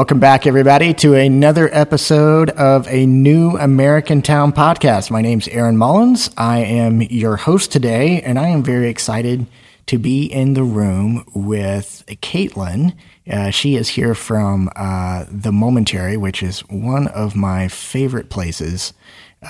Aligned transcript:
Welcome 0.00 0.18
back, 0.18 0.46
everybody, 0.46 0.94
to 0.94 1.12
another 1.12 1.68
episode 1.74 2.48
of 2.48 2.88
a 2.88 3.04
new 3.04 3.58
American 3.58 4.22
Town 4.22 4.50
podcast. 4.50 5.10
My 5.10 5.20
name's 5.20 5.46
Aaron 5.48 5.76
Mullins. 5.76 6.30
I 6.38 6.60
am 6.60 7.02
your 7.02 7.36
host 7.36 7.70
today, 7.70 8.22
and 8.22 8.38
I 8.38 8.48
am 8.48 8.62
very 8.62 8.88
excited 8.88 9.46
to 9.88 9.98
be 9.98 10.24
in 10.24 10.54
the 10.54 10.62
room 10.62 11.26
with 11.34 12.02
Kaitlin. 12.22 12.94
Uh, 13.30 13.50
she 13.50 13.76
is 13.76 13.90
here 13.90 14.14
from 14.14 14.70
uh, 14.74 15.26
the 15.30 15.52
Momentary, 15.52 16.16
which 16.16 16.42
is 16.42 16.60
one 16.70 17.06
of 17.08 17.36
my 17.36 17.68
favorite 17.68 18.30
places 18.30 18.94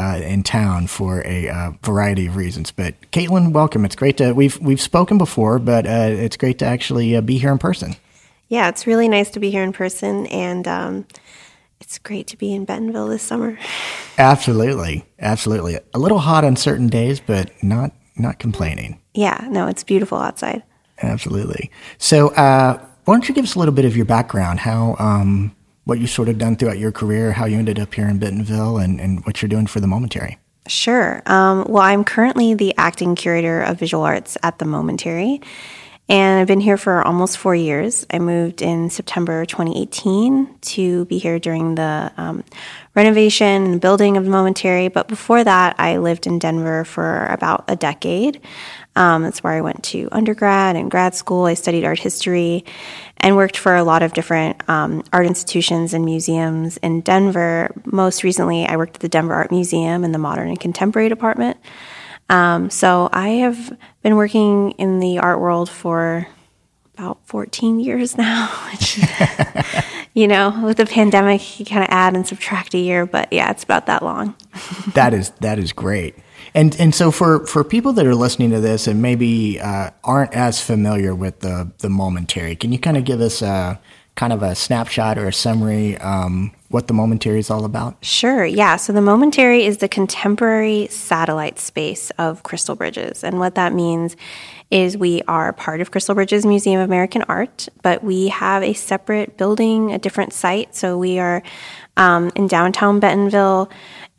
uh, 0.00 0.20
in 0.20 0.42
town 0.42 0.88
for 0.88 1.24
a 1.24 1.48
uh, 1.48 1.70
variety 1.84 2.26
of 2.26 2.34
reasons. 2.34 2.72
But 2.72 3.00
Kaitlin, 3.12 3.52
welcome. 3.52 3.84
It's 3.84 3.94
great 3.94 4.16
to 4.16 4.32
we've 4.32 4.58
we've 4.58 4.80
spoken 4.80 5.16
before, 5.16 5.60
but 5.60 5.86
uh, 5.86 6.10
it's 6.10 6.36
great 6.36 6.58
to 6.58 6.64
actually 6.64 7.14
uh, 7.14 7.20
be 7.20 7.38
here 7.38 7.52
in 7.52 7.58
person. 7.58 7.94
Yeah, 8.50 8.68
it's 8.68 8.84
really 8.84 9.08
nice 9.08 9.30
to 9.30 9.40
be 9.40 9.50
here 9.50 9.62
in 9.62 9.72
person, 9.72 10.26
and 10.26 10.66
um, 10.66 11.06
it's 11.80 11.98
great 12.00 12.26
to 12.26 12.36
be 12.36 12.52
in 12.52 12.64
Bentonville 12.64 13.06
this 13.06 13.22
summer. 13.22 13.56
Absolutely, 14.18 15.06
absolutely. 15.18 15.78
A 15.94 15.98
little 15.98 16.18
hot 16.18 16.44
on 16.44 16.54
certain 16.54 16.88
days, 16.88 17.20
but 17.20 17.50
not 17.62 17.92
not 18.16 18.38
complaining. 18.38 19.00
Yeah, 19.14 19.46
no, 19.48 19.66
it's 19.66 19.82
beautiful 19.82 20.18
outside. 20.18 20.62
Absolutely. 21.00 21.70
So, 21.96 22.28
uh, 22.34 22.78
why 23.06 23.14
don't 23.14 23.26
you 23.26 23.34
give 23.34 23.44
us 23.44 23.54
a 23.54 23.58
little 23.58 23.72
bit 23.72 23.86
of 23.86 23.96
your 23.96 24.04
background? 24.04 24.60
How 24.60 24.94
um, 24.98 25.56
what 25.84 26.00
you 26.00 26.06
sort 26.06 26.28
of 26.28 26.36
done 26.36 26.56
throughout 26.56 26.78
your 26.78 26.92
career, 26.92 27.32
how 27.32 27.46
you 27.46 27.56
ended 27.56 27.78
up 27.78 27.94
here 27.94 28.08
in 28.08 28.18
Bentonville, 28.18 28.76
and, 28.76 29.00
and 29.00 29.24
what 29.24 29.40
you're 29.40 29.48
doing 29.48 29.66
for 29.66 29.80
the 29.80 29.86
Momentary. 29.86 30.38
Sure. 30.66 31.22
Um, 31.24 31.64
well, 31.66 31.82
I'm 31.82 32.04
currently 32.04 32.52
the 32.52 32.74
acting 32.76 33.14
curator 33.14 33.62
of 33.62 33.78
visual 33.78 34.04
arts 34.04 34.36
at 34.42 34.58
the 34.58 34.66
Momentary, 34.66 35.40
and 36.10 36.40
I've 36.40 36.48
been 36.48 36.60
here 36.60 36.76
for 36.76 37.06
almost 37.06 37.38
four 37.38 37.54
years. 37.54 38.04
I 38.10 38.18
moved 38.18 38.62
in 38.62 38.90
September 38.90 39.44
2018 39.44 40.58
to 40.60 41.04
be 41.04 41.18
here 41.18 41.38
during 41.38 41.76
the 41.76 42.10
um, 42.16 42.42
renovation 42.96 43.64
and 43.64 43.80
building 43.80 44.16
of 44.16 44.24
the 44.24 44.30
Momentary. 44.30 44.88
But 44.88 45.06
before 45.06 45.44
that, 45.44 45.76
I 45.78 45.98
lived 45.98 46.26
in 46.26 46.40
Denver 46.40 46.84
for 46.84 47.26
about 47.26 47.64
a 47.68 47.76
decade. 47.76 48.40
Um, 48.96 49.22
that's 49.22 49.44
where 49.44 49.52
I 49.52 49.60
went 49.60 49.84
to 49.84 50.08
undergrad 50.10 50.74
and 50.74 50.90
grad 50.90 51.14
school. 51.14 51.44
I 51.44 51.54
studied 51.54 51.84
art 51.84 52.00
history 52.00 52.64
and 53.18 53.36
worked 53.36 53.56
for 53.56 53.76
a 53.76 53.84
lot 53.84 54.02
of 54.02 54.12
different 54.12 54.68
um, 54.68 55.04
art 55.12 55.26
institutions 55.26 55.94
and 55.94 56.04
museums 56.04 56.76
in 56.78 57.02
Denver. 57.02 57.72
Most 57.84 58.24
recently, 58.24 58.66
I 58.66 58.76
worked 58.76 58.96
at 58.96 59.00
the 59.00 59.08
Denver 59.08 59.34
Art 59.34 59.52
Museum 59.52 60.02
in 60.02 60.10
the 60.10 60.18
Modern 60.18 60.48
and 60.48 60.58
Contemporary 60.58 61.08
Department. 61.08 61.56
Um, 62.30 62.70
so 62.70 63.10
I 63.12 63.28
have 63.28 63.76
been 64.02 64.14
working 64.14 64.70
in 64.72 65.00
the 65.00 65.18
art 65.18 65.40
world 65.40 65.68
for 65.68 66.28
about 66.94 67.18
14 67.26 67.80
years 67.80 68.16
now, 68.18 68.46
which, 68.70 69.00
you 70.14 70.28
know, 70.28 70.62
with 70.64 70.76
the 70.76 70.86
pandemic, 70.86 71.58
you 71.58 71.66
kind 71.66 71.82
of 71.82 71.88
add 71.90 72.14
and 72.14 72.26
subtract 72.26 72.72
a 72.74 72.78
year, 72.78 73.04
but 73.04 73.32
yeah, 73.32 73.50
it's 73.50 73.64
about 73.64 73.86
that 73.86 74.02
long. 74.02 74.36
that 74.94 75.12
is, 75.12 75.30
that 75.40 75.58
is 75.58 75.72
great. 75.72 76.14
And, 76.54 76.78
and 76.80 76.94
so 76.94 77.10
for, 77.10 77.46
for 77.46 77.64
people 77.64 77.92
that 77.94 78.06
are 78.06 78.14
listening 78.14 78.50
to 78.50 78.60
this 78.60 78.86
and 78.86 79.02
maybe 79.02 79.60
uh, 79.60 79.90
aren't 80.02 80.32
as 80.32 80.60
familiar 80.60 81.14
with 81.14 81.40
the, 81.40 81.72
the 81.78 81.90
momentary, 81.90 82.54
can 82.54 82.72
you 82.72 82.78
kind 82.78 82.96
of 82.96 83.04
give 83.04 83.20
us 83.20 83.42
a 83.42 83.80
kind 84.14 84.32
of 84.32 84.42
a 84.42 84.54
snapshot 84.54 85.18
or 85.18 85.28
a 85.28 85.32
summary 85.32 85.96
um, 85.98 86.52
what 86.68 86.86
the 86.86 86.94
momentary 86.94 87.40
is 87.40 87.50
all 87.50 87.64
about? 87.64 87.96
Sure, 88.00 88.44
yeah. 88.44 88.76
So 88.76 88.92
the 88.92 89.00
momentary 89.00 89.64
is 89.64 89.78
the 89.78 89.88
contemporary 89.88 90.86
satellite 90.86 91.58
space 91.58 92.10
of 92.10 92.44
Crystal 92.44 92.76
Bridges. 92.76 93.24
And 93.24 93.40
what 93.40 93.56
that 93.56 93.72
means 93.72 94.16
is 94.70 94.96
we 94.96 95.22
are 95.26 95.52
part 95.52 95.80
of 95.80 95.90
Crystal 95.90 96.14
Bridges 96.14 96.46
Museum 96.46 96.80
of 96.80 96.88
American 96.88 97.22
Art, 97.22 97.68
but 97.82 98.04
we 98.04 98.28
have 98.28 98.62
a 98.62 98.72
separate 98.72 99.36
building, 99.36 99.92
a 99.92 99.98
different 99.98 100.32
site. 100.32 100.76
So 100.76 100.96
we 100.96 101.18
are 101.18 101.42
um, 101.96 102.30
in 102.36 102.46
downtown 102.46 103.00
Bentonville 103.00 103.70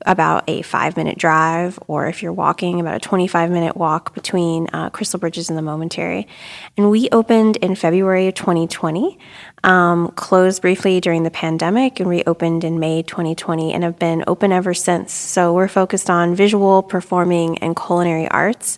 about 0.06 0.44
a 0.48 0.62
five 0.64 0.98
minute 0.98 1.18
drive, 1.18 1.80
or 1.88 2.08
if 2.08 2.22
you're 2.22 2.34
walking, 2.34 2.80
about 2.80 2.96
a 2.96 3.00
25 3.00 3.52
minute 3.52 3.78
walk 3.78 4.14
between 4.14 4.68
uh, 4.74 4.90
Crystal 4.90 5.20
Bridges 5.20 5.50
and 5.50 5.58
the 5.58 5.62
Momentary. 5.62 6.28
And 6.78 6.90
we 6.90 7.10
opened 7.12 7.58
in 7.58 7.76
February 7.76 8.28
of 8.28 8.34
2020, 8.34 9.18
um, 9.64 10.10
closed 10.10 10.62
briefly 10.62 11.00
during 11.00 11.24
the 11.24 11.32
pandemic, 11.32 12.00
and 12.00 12.10
reopened 12.10 12.64
in 12.64 12.80
May 12.80 13.04
2020, 13.04 13.74
and 13.74 13.84
have 13.84 14.00
been 14.00 14.24
open 14.28 14.52
ever 14.52 14.74
since. 14.74 15.14
So 15.14 15.54
we're 15.54 15.68
focused 15.68 16.10
on 16.10 16.36
visual, 16.36 16.84
performing, 16.84 17.60
and 17.60 17.76
culinary 17.76 18.28
arts. 18.28 18.78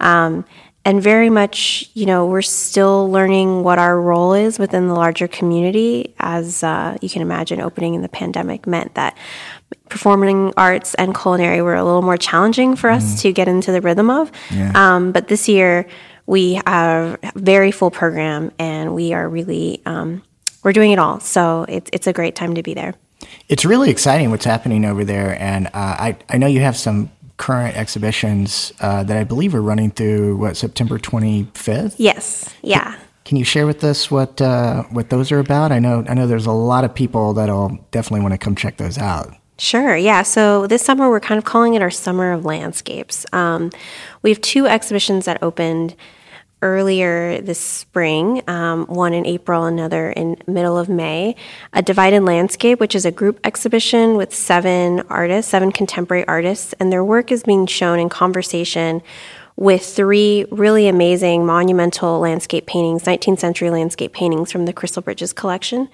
Um, 0.00 0.44
and 0.86 1.02
very 1.02 1.30
much, 1.30 1.90
you 1.94 2.06
know, 2.06 2.26
we're 2.26 2.42
still 2.42 3.10
learning 3.10 3.64
what 3.64 3.76
our 3.80 4.00
role 4.00 4.34
is 4.34 4.56
within 4.56 4.86
the 4.86 4.94
larger 4.94 5.26
community. 5.26 6.14
As 6.20 6.62
uh, 6.62 6.96
you 7.02 7.10
can 7.10 7.22
imagine, 7.22 7.60
opening 7.60 7.94
in 7.94 8.02
the 8.02 8.08
pandemic 8.08 8.68
meant 8.68 8.94
that 8.94 9.18
performing 9.88 10.54
arts 10.56 10.94
and 10.94 11.12
culinary 11.12 11.60
were 11.60 11.74
a 11.74 11.82
little 11.82 12.02
more 12.02 12.16
challenging 12.16 12.76
for 12.76 12.88
us 12.88 13.16
mm. 13.16 13.22
to 13.22 13.32
get 13.32 13.48
into 13.48 13.72
the 13.72 13.80
rhythm 13.80 14.10
of. 14.10 14.30
Yeah. 14.52 14.70
Um, 14.76 15.10
but 15.10 15.26
this 15.26 15.48
year, 15.48 15.88
we 16.24 16.54
have 16.66 17.18
a 17.20 17.32
very 17.34 17.72
full 17.72 17.90
program, 17.90 18.52
and 18.56 18.94
we 18.94 19.12
are 19.12 19.28
really 19.28 19.82
um, 19.86 20.22
we're 20.62 20.72
doing 20.72 20.92
it 20.92 21.00
all. 21.00 21.18
So 21.18 21.66
it's 21.68 21.90
it's 21.92 22.06
a 22.06 22.12
great 22.12 22.36
time 22.36 22.54
to 22.54 22.62
be 22.62 22.74
there. 22.74 22.94
It's 23.48 23.64
really 23.64 23.90
exciting 23.90 24.30
what's 24.30 24.44
happening 24.44 24.84
over 24.84 25.04
there, 25.04 25.36
and 25.40 25.66
uh, 25.66 25.70
I 25.74 26.16
I 26.28 26.38
know 26.38 26.46
you 26.46 26.60
have 26.60 26.76
some 26.76 27.10
current 27.36 27.76
exhibitions 27.76 28.72
uh, 28.80 29.02
that 29.04 29.16
I 29.16 29.24
believe 29.24 29.54
are 29.54 29.62
running 29.62 29.90
through 29.90 30.36
what 30.36 30.56
September 30.56 30.98
25th. 30.98 31.94
Yes. 31.98 32.52
Yeah. 32.62 32.92
Can, 32.92 33.00
can 33.24 33.36
you 33.36 33.44
share 33.44 33.66
with 33.66 33.82
us 33.84 34.10
what 34.10 34.40
uh, 34.40 34.84
what 34.84 35.10
those 35.10 35.32
are 35.32 35.38
about? 35.38 35.72
I 35.72 35.78
know 35.78 36.04
I 36.08 36.14
know 36.14 36.26
there's 36.26 36.46
a 36.46 36.52
lot 36.52 36.84
of 36.84 36.94
people 36.94 37.34
that'll 37.34 37.78
definitely 37.90 38.20
want 38.20 38.32
to 38.32 38.38
come 38.38 38.54
check 38.54 38.76
those 38.76 38.98
out. 38.98 39.34
Sure, 39.58 39.96
yeah. 39.96 40.22
So 40.22 40.66
this 40.66 40.82
summer, 40.82 41.08
we're 41.08 41.20
kind 41.20 41.38
of 41.38 41.44
calling 41.44 41.74
it 41.74 41.80
our 41.80 41.90
Summer 41.90 42.32
of 42.32 42.44
Landscapes. 42.44 43.24
Um, 43.32 43.70
we 44.22 44.28
have 44.30 44.40
two 44.42 44.66
exhibitions 44.66 45.24
that 45.24 45.42
opened 45.42 45.96
earlier 46.66 47.40
this 47.40 47.60
spring, 47.60 48.42
um, 48.48 48.86
one 48.86 49.14
in 49.14 49.24
April, 49.24 49.64
another 49.64 50.10
in 50.10 50.36
middle 50.46 50.76
of 50.76 50.88
May. 50.88 51.36
A 51.72 51.82
Divided 51.82 52.22
Landscape, 52.22 52.80
which 52.80 52.94
is 52.94 53.04
a 53.04 53.12
group 53.12 53.38
exhibition 53.44 54.16
with 54.16 54.34
seven 54.34 55.00
artists, 55.08 55.50
seven 55.50 55.70
contemporary 55.70 56.26
artists, 56.26 56.74
and 56.80 56.92
their 56.92 57.04
work 57.04 57.30
is 57.30 57.44
being 57.44 57.66
shown 57.66 57.98
in 57.98 58.08
conversation 58.08 59.02
with 59.56 59.82
three 59.82 60.44
really 60.50 60.86
amazing 60.86 61.46
monumental 61.46 62.20
landscape 62.20 62.66
paintings, 62.66 63.04
19th 63.04 63.38
century 63.38 63.70
landscape 63.70 64.12
paintings 64.12 64.52
from 64.52 64.66
the 64.66 64.72
Crystal 64.72 65.00
Bridges 65.00 65.32
collection. 65.32 65.88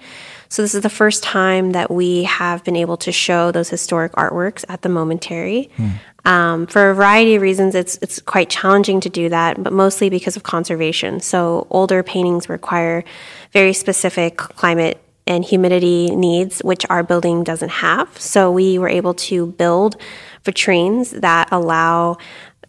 So 0.53 0.61
this 0.61 0.75
is 0.75 0.83
the 0.83 0.89
first 0.89 1.23
time 1.23 1.71
that 1.71 1.89
we 1.89 2.25
have 2.25 2.63
been 2.63 2.75
able 2.75 2.95
to 2.97 3.11
show 3.11 3.51
those 3.51 3.69
historic 3.69 4.11
artworks 4.11 4.63
at 4.69 4.83
the 4.83 4.87
Momentary. 4.87 5.71
Mm. 5.77 6.29
Um, 6.29 6.67
for 6.67 6.91
a 6.91 6.93
variety 6.93 7.33
of 7.33 7.41
reasons, 7.41 7.73
it's 7.73 7.97
it's 8.03 8.21
quite 8.21 8.51
challenging 8.51 8.99
to 8.99 9.09
do 9.09 9.29
that, 9.29 9.63
but 9.63 9.73
mostly 9.73 10.11
because 10.11 10.37
of 10.37 10.43
conservation. 10.43 11.21
So 11.21 11.65
older 11.71 12.03
paintings 12.03 12.49
require 12.49 13.03
very 13.51 13.73
specific 13.73 14.37
climate 14.37 15.03
and 15.25 15.43
humidity 15.43 16.15
needs, 16.15 16.59
which 16.59 16.85
our 16.87 17.01
building 17.01 17.43
doesn't 17.43 17.69
have. 17.69 18.15
So 18.19 18.51
we 18.51 18.77
were 18.77 18.89
able 18.89 19.15
to 19.15 19.47
build 19.47 19.97
vitrines 20.43 21.19
that 21.21 21.49
allow 21.51 22.17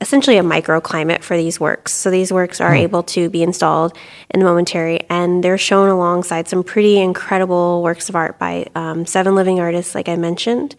essentially 0.01 0.37
a 0.37 0.43
microclimate 0.43 1.23
for 1.23 1.37
these 1.37 1.59
works. 1.61 1.93
So 1.93 2.11
these 2.11 2.33
works 2.33 2.61
are 2.61 2.73
mm. 2.73 2.81
able 2.81 3.03
to 3.05 3.31
be 3.31 3.43
installed 3.43 3.97
in 4.31 4.41
the 4.41 4.47
momentary, 4.47 5.01
and 5.09 5.43
they're 5.43 5.59
shown 5.59 5.89
alongside 5.89 6.49
some 6.49 6.63
pretty 6.63 6.99
incredible 6.99 7.83
works 7.83 8.09
of 8.09 8.17
art 8.17 8.39
by 8.39 8.67
um, 8.75 9.07
seven 9.07 9.35
living 9.35 9.61
artists, 9.61 9.95
like 9.95 10.09
I 10.09 10.17
mentioned. 10.17 10.77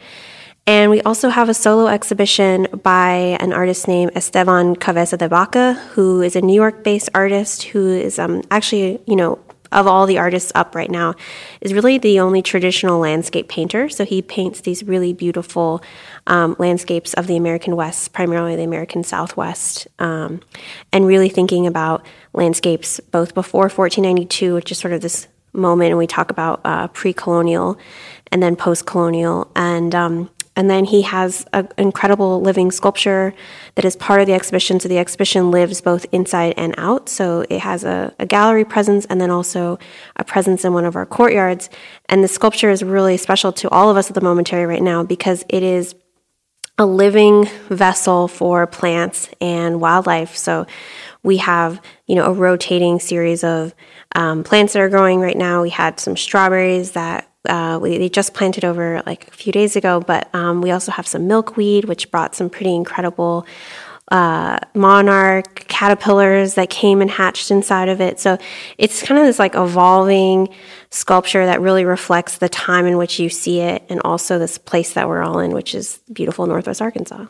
And 0.68 0.90
we 0.90 1.02
also 1.04 1.30
have 1.30 1.48
a 1.48 1.54
solo 1.54 1.88
exhibition 1.88 2.68
by 2.82 3.38
an 3.40 3.54
artist 3.54 3.88
named 3.88 4.14
Esteban 4.16 4.76
Cabeza 4.76 5.16
de 5.16 5.28
Vaca, 5.28 5.74
who 5.94 6.22
is 6.22 6.36
a 6.36 6.42
New 6.42 6.56
York 6.56 6.84
based 6.84 7.10
artist 7.14 7.64
who 7.64 7.88
is 7.88 8.18
um, 8.18 8.42
actually, 8.50 9.00
you 9.06 9.16
know, 9.16 9.38
of 9.76 9.86
all 9.86 10.08
the 10.08 10.18
artists 10.18 10.52
up 10.56 10.74
right 10.74 10.90
now, 10.90 11.14
is 11.62 11.74
really 11.74 12.00
the 12.00 12.20
only 12.20 12.42
traditional 12.42 13.00
landscape 13.00 13.48
painter. 13.48 13.90
So 13.90 14.06
he 14.06 14.24
paints 14.24 14.62
these 14.62 14.84
really 14.84 15.14
beautiful 15.14 15.84
um, 16.26 16.56
landscapes 16.58 17.14
of 17.14 17.28
the 17.28 17.38
American 17.38 17.76
West, 17.76 18.14
primarily 18.14 18.56
the 18.56 18.64
American 18.64 19.04
Southwest, 19.04 19.88
um, 20.00 20.42
and 20.92 21.06
really 21.06 21.30
thinking 21.30 21.68
about 21.68 22.04
landscapes 22.34 23.00
both 23.12 23.36
before 23.36 23.64
1492, 23.64 24.56
which 24.56 24.72
is 24.72 24.80
sort 24.80 24.94
of 24.94 25.02
this 25.02 25.28
moment, 25.56 25.98
we 25.98 26.08
talk 26.08 26.32
about 26.32 26.62
uh, 26.66 26.88
pre 26.88 27.14
colonial 27.14 27.78
and 28.32 28.42
then 28.42 28.56
post 28.56 28.86
colonial. 28.86 29.50
And 29.56 29.94
um, 29.96 30.30
and 30.56 30.70
then 30.70 30.86
he 30.86 31.02
has 31.02 31.46
an 31.52 31.68
incredible 31.78 32.42
living 32.42 32.72
sculpture 32.72 33.34
that 33.76 33.84
is 33.84 33.96
part 33.96 34.22
of 34.22 34.28
the 34.28 34.34
exhibition. 34.34 34.80
So 34.80 34.88
the 34.88 34.98
exhibition 34.98 35.52
lives 35.52 35.82
both 35.82 36.06
inside 36.12 36.54
and 36.56 36.74
out. 36.78 37.10
So 37.10 37.46
it 37.50 37.60
has 37.60 37.84
a, 37.84 38.14
a, 38.20 38.26
gallery 38.26 38.64
presence 38.64 39.06
and 39.06 39.20
then 39.20 39.30
also 39.30 39.78
a 40.16 40.24
presence 40.24 40.64
in 40.64 40.74
one 40.74 40.86
of 40.86 40.96
our 40.96 41.06
courtyards. 41.06 41.70
And 42.08 42.24
the 42.24 42.28
sculpture 42.30 42.70
is 42.70 42.84
really 42.84 43.18
special 43.18 43.52
to 43.54 43.70
all 43.70 43.90
of 43.90 43.98
us 43.98 44.10
at 44.10 44.16
the 44.16 44.22
Momentary 44.22 44.66
right 44.66 44.82
now 44.82 45.04
because 45.04 45.44
it 45.50 45.62
is 45.62 45.94
a 46.78 46.86
living 46.86 47.46
vessel 47.70 48.28
for 48.28 48.66
plants 48.68 49.30
and 49.42 49.82
wildlife. 49.82 50.36
So 50.36 50.66
we 51.24 51.38
have, 51.38 51.82
you 52.06 52.16
know, 52.16 52.26
a 52.26 52.34
rotating 52.34 53.00
series 53.00 53.44
of 53.44 53.74
um, 54.14 54.44
plants 54.44 54.74
that 54.74 54.82
are 54.82 54.90
growing 54.90 55.20
right 55.20 55.38
now. 55.38 55.62
We 55.62 55.70
had 55.70 56.00
some 56.00 56.16
strawberries 56.16 56.92
that 56.92 57.30
Uh, 57.48 57.80
we, 57.82 57.98
they 57.98 58.10
just 58.10 58.34
planted 58.34 58.66
over 58.66 59.02
like 59.06 59.28
a 59.28 59.32
few 59.32 59.52
days 59.52 59.76
ago, 59.76 60.00
but 60.00 60.34
um, 60.34 60.62
we 60.62 60.72
also 60.72 60.92
have 60.92 61.08
some 61.08 61.28
milkweed, 61.28 61.86
which 61.86 62.12
brought 62.12 62.36
some 62.36 62.50
pretty 62.50 62.76
incredible 62.76 63.46
uh, 64.12 64.60
monarch 64.74 65.66
caterpillars 65.68 66.54
that 66.56 66.70
came 66.70 67.02
and 67.02 67.10
hatched 67.10 67.50
inside 67.50 67.90
of 67.90 68.00
it. 68.00 68.20
So 68.20 68.38
it's 68.78 69.02
kind 69.02 69.20
of 69.20 69.26
this 69.26 69.40
like 69.40 69.56
evolving 69.56 70.50
sculpture 70.92 71.46
that 71.46 71.60
really 71.60 71.86
reflects 71.86 72.38
the 72.38 72.50
time 72.50 72.86
in 72.86 72.98
which 72.98 73.20
you 73.20 73.30
see 73.30 73.62
it 73.62 73.84
and 73.90 74.00
also 74.06 74.38
this 74.38 74.58
place 74.58 74.94
that 74.94 75.08
we're 75.08 75.24
all 75.24 75.40
in, 75.40 75.52
which 75.52 75.74
is 75.74 76.00
beautiful 76.14 76.46
Northwest 76.46 76.82
Arkansas. 76.82 77.26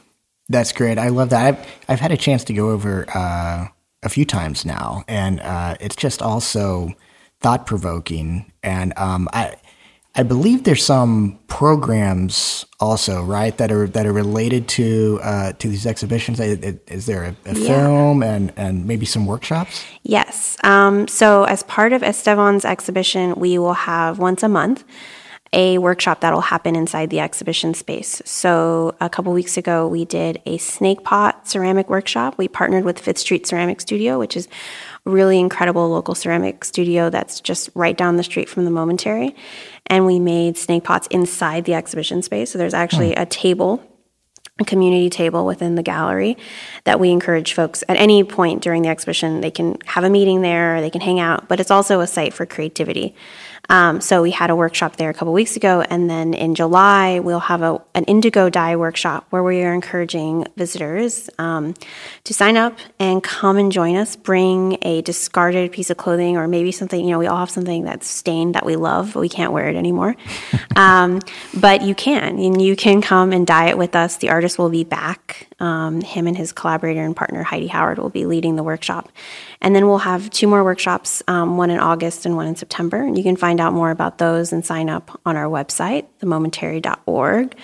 That's 0.50 0.72
great. 0.74 0.98
I 0.98 1.10
love 1.10 1.30
that. 1.30 1.46
I've, 1.46 1.68
I've 1.88 2.00
had 2.00 2.12
a 2.12 2.18
chance 2.18 2.44
to 2.46 2.54
go 2.54 2.70
over 2.70 3.06
uh, 3.16 3.68
a 4.04 4.10
few 4.10 4.26
times 4.26 4.66
now, 4.66 5.04
and 5.08 5.40
uh, 5.40 5.76
it's 5.80 5.96
just 5.96 6.22
also 6.22 6.94
thought 7.40 7.66
provoking. 7.66 8.52
And 8.62 8.94
um, 8.98 9.28
I, 9.34 9.56
I 10.18 10.24
believe 10.24 10.64
there's 10.64 10.84
some 10.84 11.38
programs 11.48 12.66
also, 12.80 13.22
right, 13.22 13.56
that 13.58 13.72
are 13.72 13.88
that 13.88 14.06
are 14.06 14.14
related 14.14 14.68
to 14.70 15.20
uh, 15.22 15.54
to 15.54 15.68
these 15.68 15.86
exhibitions. 15.86 16.40
Is 16.40 17.06
there 17.06 17.24
a, 17.24 17.36
a 17.46 17.54
yeah. 17.54 17.68
film 17.68 18.24
and 18.24 18.54
and 18.56 18.86
maybe 18.86 19.06
some 19.06 19.26
workshops? 19.26 19.84
Yes. 20.04 20.58
Um, 20.64 21.08
so 21.10 21.44
as 21.44 21.64
part 21.64 21.92
of 21.92 22.02
Esteban's 22.02 22.64
exhibition, 22.64 23.36
we 23.36 23.58
will 23.58 23.74
have 23.74 24.18
once 24.18 24.42
a 24.42 24.50
month 24.50 24.86
a 25.54 25.78
workshop 25.78 26.20
that'll 26.20 26.42
happen 26.42 26.76
inside 26.76 27.10
the 27.10 27.20
exhibition 27.20 27.74
space. 27.74 28.22
So 28.26 28.94
a 29.00 29.10
couple 29.10 29.32
weeks 29.32 29.58
ago, 29.58 29.88
we 29.88 30.04
did 30.04 30.42
a 30.46 30.58
snake 30.58 31.04
pot 31.04 31.48
ceramic 31.48 31.90
workshop. 31.90 32.38
We 32.38 32.48
partnered 32.48 32.84
with 32.84 33.00
Fifth 33.00 33.20
Street 33.20 33.48
Ceramic 33.48 33.80
Studio, 33.80 34.20
which 34.20 34.36
is 34.36 34.48
really 35.06 35.40
incredible 35.40 35.90
local 35.90 36.16
ceramic 36.16 36.66
studio 36.66 37.10
that's 37.10 37.40
just 37.40 37.70
right 37.76 37.96
down 37.96 38.18
the 38.18 38.24
street 38.24 38.50
from 38.50 38.66
the 38.66 38.72
Momentary. 38.72 39.36
And 39.88 40.06
we 40.06 40.20
made 40.20 40.58
snake 40.58 40.84
pots 40.84 41.08
inside 41.12 41.66
the 41.66 41.76
exhibition 41.76 42.22
space. 42.22 42.52
So 42.52 42.58
there's 42.58 42.74
actually 42.74 43.12
mm. 43.12 43.22
a 43.22 43.26
table 43.26 43.84
a 44.58 44.64
community 44.64 45.10
table 45.10 45.46
within 45.46 45.76
the 45.76 45.84
gallery 45.84 46.38
that 46.86 46.98
we 46.98 47.10
encourage 47.10 47.52
folks 47.52 47.84
at 47.90 47.98
any 47.98 48.24
point 48.24 48.62
during 48.62 48.84
the 48.84 48.88
exhibition 48.88 49.42
they 49.42 49.52
can 49.52 49.78
have 49.86 50.06
a 50.06 50.10
meeting 50.10 50.42
there 50.42 50.80
they 50.80 50.90
can 50.90 51.02
hang 51.02 51.20
out 51.20 51.50
but 51.50 51.60
it's 51.60 51.72
also 51.72 52.00
a 52.00 52.08
site 52.08 52.34
for 52.34 52.46
creativity 52.46 53.14
um, 53.70 54.02
so 54.02 54.22
we 54.22 54.32
had 54.32 54.50
a 54.50 54.56
workshop 54.56 54.98
there 54.98 55.10
a 55.10 55.14
couple 55.14 55.34
weeks 55.34 55.56
ago, 55.56 55.82
and 55.82 56.10
then 56.10 56.34
in 56.34 56.56
July 56.56 57.20
we'll 57.20 57.40
have 57.40 57.62
a, 57.62 57.82
an 57.94 58.04
indigo 58.06 58.50
dye 58.50 58.76
workshop 58.76 59.26
where 59.30 59.44
we 59.44 59.64
are 59.64 59.74
encouraging 59.74 60.46
visitors 60.56 61.30
um, 61.40 61.74
to 62.24 62.34
sign 62.34 62.58
up 62.58 62.78
and 63.00 63.24
come 63.24 63.58
and 63.58 63.72
join 63.72 63.96
us. 63.96 64.16
Bring 64.16 64.78
a 64.82 65.02
discarded 65.02 65.72
piece 65.72 65.90
of 65.90 65.98
clothing, 65.98 66.38
or 66.38 66.48
maybe 66.48 66.72
something 66.72 67.04
you 67.04 67.12
know 67.12 67.20
we 67.20 67.28
all 67.28 67.40
have 67.40 67.50
something 67.50 67.84
that's 67.84 68.08
stained 68.08 68.56
that 68.56 68.66
we 68.66 68.76
love, 68.76 69.14
but 69.14 69.20
we 69.20 69.30
can't 69.30 69.52
wear 69.52 69.68
it 69.70 69.76
anymore. 69.76 70.16
um, 70.76 71.22
but 71.60 71.82
you 71.82 71.96
can, 71.96 72.40
and 72.40 72.62
you 72.62 72.76
can 72.76 73.02
come 73.02 73.32
and 73.32 73.48
dye 73.48 73.70
it 73.70 73.78
with 73.78 73.96
us. 73.96 74.18
The 74.18 74.30
artist 74.30 74.58
will 74.60 74.70
be 74.70 74.84
back. 74.84 75.48
Um, 75.60 76.02
him 76.02 76.28
and 76.28 76.38
his 76.38 76.52
collaborator 76.52 77.04
and 77.04 77.16
partner 77.16 77.42
Heidi 77.42 77.68
Howard 77.68 77.98
will 77.98 78.10
be 78.10 78.26
leading 78.26 78.58
the 78.58 78.64
workshop, 78.64 79.10
and 79.62 79.76
then 79.76 79.88
we'll 79.88 80.00
have 80.00 80.30
two 80.30 80.48
more 80.48 80.64
workshops, 80.64 81.24
um, 81.28 81.58
one 81.58 81.70
in 81.70 81.80
August 81.80 82.26
and 82.26 82.36
one 82.36 82.48
in 82.48 82.56
September. 82.56 83.02
And 83.04 83.18
you 83.18 83.24
can 83.24 83.36
find 83.36 83.60
out 83.60 83.74
more 83.74 83.92
about 83.92 84.18
those 84.18 84.52
and 84.52 84.66
sign 84.66 84.90
up 84.90 85.20
on 85.26 85.36
our 85.36 85.46
website, 85.46 86.06
themomentary.org. 86.20 87.56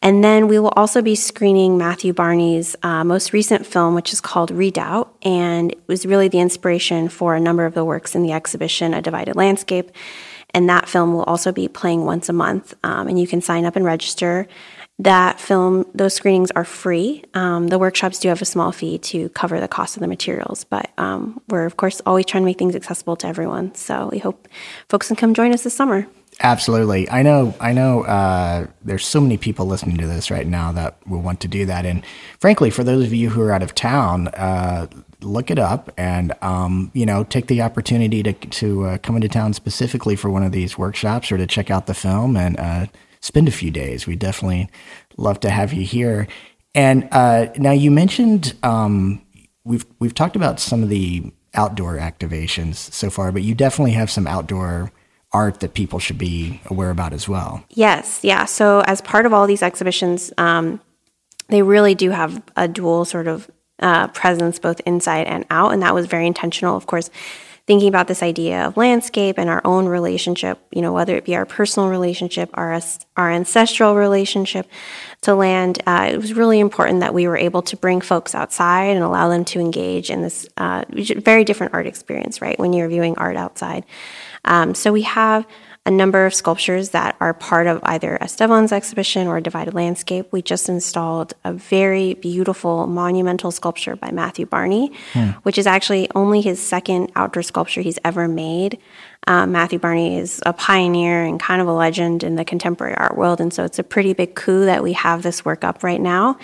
And 0.00 0.22
then 0.22 0.46
we 0.46 0.58
will 0.58 0.72
also 0.76 1.02
be 1.02 1.14
screening 1.14 1.76
Matthew 1.76 2.12
Barney's 2.12 2.76
uh, 2.82 3.02
most 3.02 3.32
recent 3.32 3.66
film, 3.66 3.94
which 3.94 4.12
is 4.12 4.20
called 4.20 4.50
Redoubt. 4.50 5.12
And 5.22 5.72
it 5.72 5.82
was 5.88 6.06
really 6.06 6.28
the 6.28 6.38
inspiration 6.38 7.08
for 7.08 7.34
a 7.34 7.40
number 7.40 7.64
of 7.64 7.74
the 7.74 7.84
works 7.84 8.14
in 8.14 8.22
the 8.22 8.32
exhibition, 8.32 8.94
A 8.94 9.02
Divided 9.02 9.34
Landscape. 9.34 9.90
And 10.54 10.68
that 10.68 10.88
film 10.88 11.12
will 11.12 11.24
also 11.24 11.52
be 11.52 11.68
playing 11.68 12.04
once 12.04 12.28
a 12.28 12.32
month. 12.32 12.74
Um, 12.84 13.08
and 13.08 13.18
you 13.18 13.26
can 13.26 13.40
sign 13.40 13.64
up 13.64 13.76
and 13.76 13.84
register 13.84 14.46
that 15.00 15.38
film, 15.40 15.86
those 15.94 16.14
screenings 16.14 16.50
are 16.52 16.64
free. 16.64 17.24
Um, 17.34 17.68
the 17.68 17.78
workshops 17.78 18.18
do 18.18 18.28
have 18.28 18.42
a 18.42 18.44
small 18.44 18.72
fee 18.72 18.98
to 18.98 19.28
cover 19.30 19.60
the 19.60 19.68
cost 19.68 19.96
of 19.96 20.00
the 20.00 20.08
materials, 20.08 20.64
but 20.64 20.90
um, 20.98 21.40
we're, 21.48 21.66
of 21.66 21.76
course, 21.76 22.00
always 22.04 22.26
trying 22.26 22.42
to 22.42 22.46
make 22.46 22.58
things 22.58 22.74
accessible 22.74 23.14
to 23.16 23.28
everyone. 23.28 23.74
So 23.74 24.08
we 24.10 24.18
hope 24.18 24.48
folks 24.88 25.06
can 25.06 25.16
come 25.16 25.34
join 25.34 25.52
us 25.52 25.62
this 25.62 25.74
summer. 25.74 26.06
Absolutely. 26.40 27.08
I 27.10 27.22
know, 27.22 27.54
I 27.60 27.72
know 27.72 28.02
uh, 28.04 28.66
there's 28.82 29.06
so 29.06 29.20
many 29.20 29.36
people 29.36 29.66
listening 29.66 29.98
to 29.98 30.06
this 30.06 30.30
right 30.30 30.46
now 30.46 30.72
that 30.72 30.96
will 31.06 31.20
want 31.20 31.40
to 31.40 31.48
do 31.48 31.66
that. 31.66 31.84
And 31.84 32.04
frankly, 32.40 32.70
for 32.70 32.84
those 32.84 33.04
of 33.06 33.14
you 33.14 33.30
who 33.30 33.40
are 33.42 33.52
out 33.52 33.62
of 33.62 33.74
town, 33.74 34.28
uh, 34.28 34.86
look 35.20 35.50
it 35.50 35.58
up 35.58 35.92
and, 35.96 36.32
um, 36.42 36.90
you 36.94 37.06
know, 37.06 37.24
take 37.24 37.48
the 37.48 37.62
opportunity 37.62 38.22
to, 38.22 38.32
to 38.32 38.84
uh, 38.84 38.98
come 38.98 39.16
into 39.16 39.28
town 39.28 39.52
specifically 39.52 40.14
for 40.14 40.30
one 40.30 40.44
of 40.44 40.52
these 40.52 40.78
workshops 40.78 41.32
or 41.32 41.38
to 41.38 41.46
check 41.46 41.70
out 41.70 41.86
the 41.86 41.94
film 41.94 42.36
and 42.36 42.58
uh, 42.58 42.86
spend 43.20 43.48
a 43.48 43.52
few 43.52 43.70
days. 43.70 44.06
We 44.06 44.16
definitely 44.16 44.70
love 45.16 45.40
to 45.40 45.50
have 45.50 45.72
you 45.72 45.84
here. 45.84 46.28
And 46.74 47.08
uh, 47.12 47.46
now 47.56 47.72
you 47.72 47.90
mentioned 47.90 48.54
um, 48.62 49.22
we've 49.64 49.86
we've 49.98 50.14
talked 50.14 50.36
about 50.36 50.60
some 50.60 50.82
of 50.82 50.88
the 50.88 51.32
outdoor 51.54 51.96
activations 51.96 52.76
so 52.76 53.10
far, 53.10 53.32
but 53.32 53.42
you 53.42 53.54
definitely 53.54 53.92
have 53.92 54.10
some 54.10 54.26
outdoor 54.26 54.92
art 55.32 55.60
that 55.60 55.74
people 55.74 55.98
should 55.98 56.18
be 56.18 56.60
aware 56.66 56.90
about 56.90 57.12
as 57.12 57.28
well. 57.28 57.64
Yes, 57.70 58.20
yeah. 58.22 58.44
So 58.44 58.80
as 58.80 59.00
part 59.00 59.26
of 59.26 59.32
all 59.32 59.46
these 59.46 59.62
exhibitions, 59.62 60.32
um, 60.38 60.80
they 61.48 61.62
really 61.62 61.94
do 61.94 62.10
have 62.10 62.42
a 62.56 62.68
dual 62.68 63.04
sort 63.04 63.26
of 63.26 63.50
uh, 63.80 64.08
presence, 64.08 64.58
both 64.58 64.80
inside 64.80 65.26
and 65.26 65.44
out, 65.50 65.72
and 65.72 65.82
that 65.82 65.94
was 65.94 66.06
very 66.06 66.26
intentional. 66.26 66.76
Of 66.76 66.86
course, 66.86 67.10
thinking 67.68 67.90
about 67.90 68.08
this 68.08 68.22
idea 68.22 68.66
of 68.66 68.78
landscape 68.78 69.38
and 69.38 69.50
our 69.50 69.60
own 69.62 69.84
relationship, 69.84 70.58
you 70.72 70.80
know, 70.80 70.90
whether 70.90 71.14
it 71.14 71.26
be 71.26 71.36
our 71.36 71.44
personal 71.44 71.90
relationship, 71.90 72.48
our, 72.54 72.80
our 73.18 73.30
ancestral 73.30 73.94
relationship 73.94 74.66
to 75.20 75.34
land, 75.34 75.78
uh, 75.86 76.08
it 76.10 76.16
was 76.16 76.32
really 76.32 76.60
important 76.60 77.00
that 77.00 77.12
we 77.12 77.28
were 77.28 77.36
able 77.36 77.60
to 77.60 77.76
bring 77.76 78.00
folks 78.00 78.34
outside 78.34 78.96
and 78.96 79.04
allow 79.04 79.28
them 79.28 79.44
to 79.44 79.60
engage 79.60 80.08
in 80.08 80.22
this 80.22 80.48
uh, 80.56 80.82
very 80.88 81.44
different 81.44 81.74
art 81.74 81.86
experience, 81.86 82.40
right, 82.40 82.58
when 82.58 82.72
you're 82.72 82.88
viewing 82.88 83.18
art 83.18 83.36
outside. 83.36 83.84
Um, 84.46 84.74
so 84.74 84.90
we 84.90 85.02
have 85.02 85.46
a 85.86 85.90
number 85.90 86.26
of 86.26 86.34
sculptures 86.34 86.90
that 86.90 87.16
are 87.20 87.32
part 87.32 87.66
of 87.66 87.80
either 87.82 88.18
Esteban's 88.20 88.72
exhibition 88.72 89.26
or 89.26 89.40
Divided 89.40 89.74
Landscape. 89.74 90.28
We 90.30 90.42
just 90.42 90.68
installed 90.68 91.32
a 91.44 91.52
very 91.52 92.14
beautiful 92.14 92.86
monumental 92.86 93.50
sculpture 93.50 93.96
by 93.96 94.10
Matthew 94.10 94.44
Barney, 94.44 94.92
hmm. 95.14 95.30
which 95.44 95.56
is 95.56 95.66
actually 95.66 96.08
only 96.14 96.40
his 96.40 96.60
second 96.60 97.10
outdoor 97.16 97.42
sculpture 97.42 97.80
he's 97.80 97.98
ever 98.04 98.28
made. 98.28 98.78
Um, 99.26 99.52
Matthew 99.52 99.78
Barney 99.78 100.16
is 100.18 100.40
a 100.46 100.54
pioneer 100.54 101.22
and 101.22 101.38
kind 101.38 101.60
of 101.60 101.68
a 101.68 101.72
legend 101.72 102.24
in 102.24 102.36
the 102.36 102.44
contemporary 102.44 102.94
art 102.94 103.16
world, 103.16 103.40
and 103.40 103.52
so 103.52 103.64
it's 103.64 103.78
a 103.78 103.84
pretty 103.84 104.14
big 104.14 104.34
coup 104.34 104.64
that 104.64 104.82
we 104.82 104.94
have 104.94 105.22
this 105.22 105.44
work 105.44 105.64
up 105.64 105.82
right 105.82 106.00
now. 106.00 106.38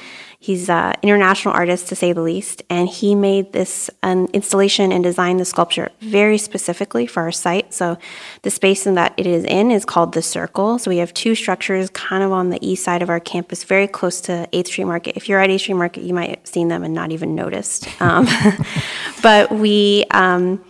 He's 0.44 0.68
an 0.68 0.94
international 1.00 1.54
artist, 1.54 1.88
to 1.88 1.96
say 1.96 2.12
the 2.12 2.20
least, 2.20 2.62
and 2.68 2.86
he 2.86 3.14
made 3.14 3.54
this 3.54 3.88
installation 4.02 4.92
and 4.92 5.02
designed 5.02 5.40
the 5.40 5.46
sculpture 5.46 5.90
very 6.02 6.36
specifically 6.36 7.06
for 7.06 7.22
our 7.22 7.32
site. 7.32 7.72
So, 7.72 7.96
the 8.42 8.50
space 8.50 8.86
in 8.86 8.92
that 8.96 9.14
it 9.16 9.26
is 9.26 9.44
in 9.44 9.70
is 9.70 9.86
called 9.86 10.12
the 10.12 10.20
Circle. 10.20 10.78
So, 10.78 10.90
we 10.90 10.98
have 10.98 11.14
two 11.14 11.34
structures 11.34 11.88
kind 11.88 12.22
of 12.22 12.30
on 12.30 12.50
the 12.50 12.58
east 12.60 12.84
side 12.84 13.00
of 13.00 13.08
our 13.08 13.20
campus, 13.20 13.64
very 13.64 13.86
close 13.86 14.20
to 14.22 14.46
8th 14.52 14.66
Street 14.66 14.84
Market. 14.84 15.16
If 15.16 15.30
you're 15.30 15.40
at 15.40 15.48
8th 15.48 15.60
Street 15.60 15.76
Market, 15.76 16.02
you 16.02 16.12
might 16.12 16.28
have 16.28 16.46
seen 16.46 16.68
them 16.68 16.84
and 16.84 16.92
not 16.92 17.10
even 17.10 17.34
noticed. 17.34 17.88
Um, 18.02 18.28
but 19.22 19.50
we 19.50 20.04
um, 20.10 20.62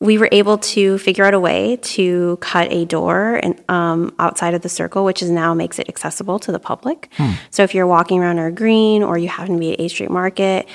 we 0.00 0.16
were 0.16 0.28
able 0.30 0.58
to 0.58 0.96
figure 0.98 1.24
out 1.24 1.34
a 1.34 1.40
way 1.40 1.76
to 1.82 2.38
cut 2.40 2.70
a 2.70 2.84
door 2.84 3.40
and, 3.42 3.60
um, 3.68 4.14
outside 4.18 4.54
of 4.54 4.62
the 4.62 4.68
circle, 4.68 5.04
which 5.04 5.22
is 5.22 5.30
now 5.30 5.54
makes 5.54 5.78
it 5.78 5.88
accessible 5.88 6.38
to 6.38 6.52
the 6.52 6.60
public. 6.60 7.08
Hmm. 7.16 7.32
So 7.50 7.64
if 7.64 7.74
you're 7.74 7.86
walking 7.86 8.20
around 8.20 8.38
our 8.38 8.52
green 8.52 9.02
or 9.02 9.18
you 9.18 9.28
happen 9.28 9.54
to 9.54 9.60
be 9.60 9.72
at 9.72 9.80
8th 9.80 9.90
Street 9.90 10.10
Market, 10.10 10.68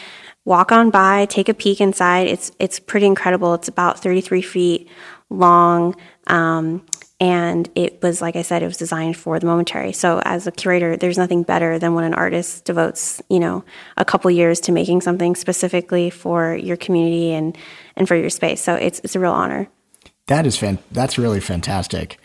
walk 0.46 0.74
on 0.74 0.90
by, 0.90 1.26
take 1.26 1.48
a 1.48 1.54
peek 1.54 1.80
inside. 1.80 2.28
It's 2.28 2.52
it's 2.60 2.80
pretty 2.80 3.06
incredible. 3.06 3.54
It's 3.54 3.70
about 3.70 4.00
33 4.00 4.42
feet 4.42 4.90
long. 5.30 5.96
Um, 6.28 6.86
and 7.24 7.70
it 7.74 8.02
was 8.04 8.22
like 8.22 8.36
i 8.36 8.42
said 8.42 8.62
it 8.62 8.66
was 8.68 8.76
designed 8.76 9.16
for 9.16 9.40
the 9.40 9.46
momentary. 9.46 9.94
So 9.94 10.22
as 10.26 10.46
a 10.46 10.52
curator 10.52 10.98
there's 10.98 11.18
nothing 11.18 11.44
better 11.44 11.80
than 11.80 11.94
when 11.94 12.04
an 12.04 12.14
artist 12.14 12.66
devotes 12.66 13.22
you 13.30 13.40
know 13.40 13.64
a 13.96 14.04
couple 14.04 14.30
years 14.30 14.60
to 14.62 14.74
making 14.74 15.00
something 15.02 15.34
specifically 15.36 16.10
for 16.10 16.54
your 16.56 16.76
community 16.76 17.32
and 17.34 17.58
and 17.96 18.08
for 18.08 18.16
your 18.16 18.30
space. 18.30 18.62
So 18.62 18.76
it's 18.76 19.00
it's 19.04 19.16
a 19.16 19.20
real 19.20 19.32
honor. 19.32 19.70
That 20.28 20.46
is 20.46 20.58
fan 20.58 20.80
that's 20.92 21.18
really 21.18 21.40
fantastic. 21.40 22.20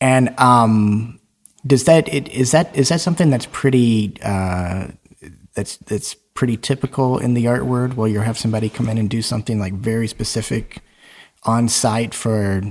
And 0.00 0.38
um 0.38 1.18
does 1.66 1.84
that 1.84 2.12
it, 2.14 2.28
is 2.28 2.52
that 2.52 2.74
is 2.76 2.90
that 2.90 3.00
something 3.00 3.30
that's 3.30 3.46
pretty 3.50 4.14
uh 4.22 4.86
that's 5.54 5.78
that's 5.78 6.14
pretty 6.34 6.56
typical 6.56 7.18
in 7.18 7.34
the 7.34 7.48
art 7.48 7.66
world 7.66 7.94
where 7.94 8.08
you 8.08 8.20
have 8.20 8.38
somebody 8.38 8.68
come 8.68 8.88
in 8.88 8.98
and 8.98 9.10
do 9.10 9.22
something 9.22 9.58
like 9.58 9.72
very 9.72 10.06
specific 10.06 10.80
on 11.42 11.68
site 11.68 12.14
for 12.14 12.62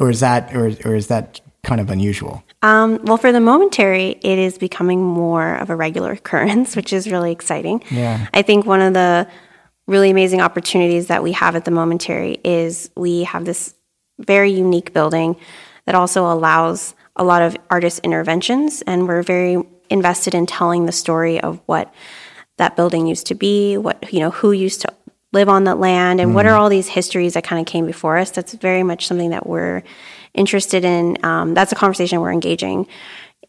or 0.00 0.10
is 0.10 0.20
that 0.20 0.54
or, 0.54 0.72
or 0.84 0.94
is 0.94 1.08
that 1.08 1.40
kind 1.62 1.80
of 1.80 1.90
unusual? 1.90 2.42
Um, 2.62 3.00
well, 3.04 3.16
for 3.16 3.32
the 3.32 3.40
momentary, 3.40 4.18
it 4.22 4.38
is 4.38 4.58
becoming 4.58 5.02
more 5.02 5.56
of 5.56 5.70
a 5.70 5.76
regular 5.76 6.12
occurrence, 6.20 6.76
which 6.76 6.92
is 6.92 7.10
really 7.10 7.32
exciting. 7.32 7.82
Yeah. 7.90 8.26
I 8.32 8.42
think 8.42 8.66
one 8.66 8.80
of 8.80 8.94
the 8.94 9.28
really 9.86 10.10
amazing 10.10 10.40
opportunities 10.40 11.08
that 11.08 11.22
we 11.22 11.32
have 11.32 11.56
at 11.56 11.64
the 11.64 11.70
momentary 11.70 12.38
is 12.44 12.90
we 12.96 13.24
have 13.24 13.44
this 13.44 13.74
very 14.20 14.50
unique 14.50 14.92
building 14.92 15.36
that 15.86 15.94
also 15.94 16.30
allows 16.30 16.94
a 17.16 17.24
lot 17.24 17.42
of 17.42 17.56
artist 17.68 18.00
interventions. 18.04 18.82
And 18.82 19.08
we're 19.08 19.22
very 19.22 19.62
invested 19.90 20.34
in 20.34 20.46
telling 20.46 20.86
the 20.86 20.92
story 20.92 21.40
of 21.40 21.60
what 21.66 21.92
that 22.58 22.76
building 22.76 23.06
used 23.06 23.26
to 23.26 23.34
be, 23.34 23.76
what, 23.76 24.12
you 24.12 24.20
know, 24.20 24.30
who 24.30 24.52
used 24.52 24.82
to 24.82 24.88
live 25.32 25.48
on 25.48 25.64
the 25.64 25.74
land, 25.74 26.20
and 26.20 26.34
what 26.34 26.46
are 26.46 26.54
all 26.54 26.68
these 26.68 26.88
histories 26.88 27.34
that 27.34 27.44
kind 27.44 27.60
of 27.60 27.66
came 27.66 27.86
before 27.86 28.18
us. 28.18 28.30
That's 28.30 28.52
very 28.54 28.82
much 28.82 29.06
something 29.06 29.30
that 29.30 29.46
we're 29.46 29.82
interested 30.34 30.84
in. 30.84 31.22
Um, 31.24 31.54
that's 31.54 31.72
a 31.72 31.74
conversation 31.74 32.20
we're 32.20 32.32
engaging 32.32 32.86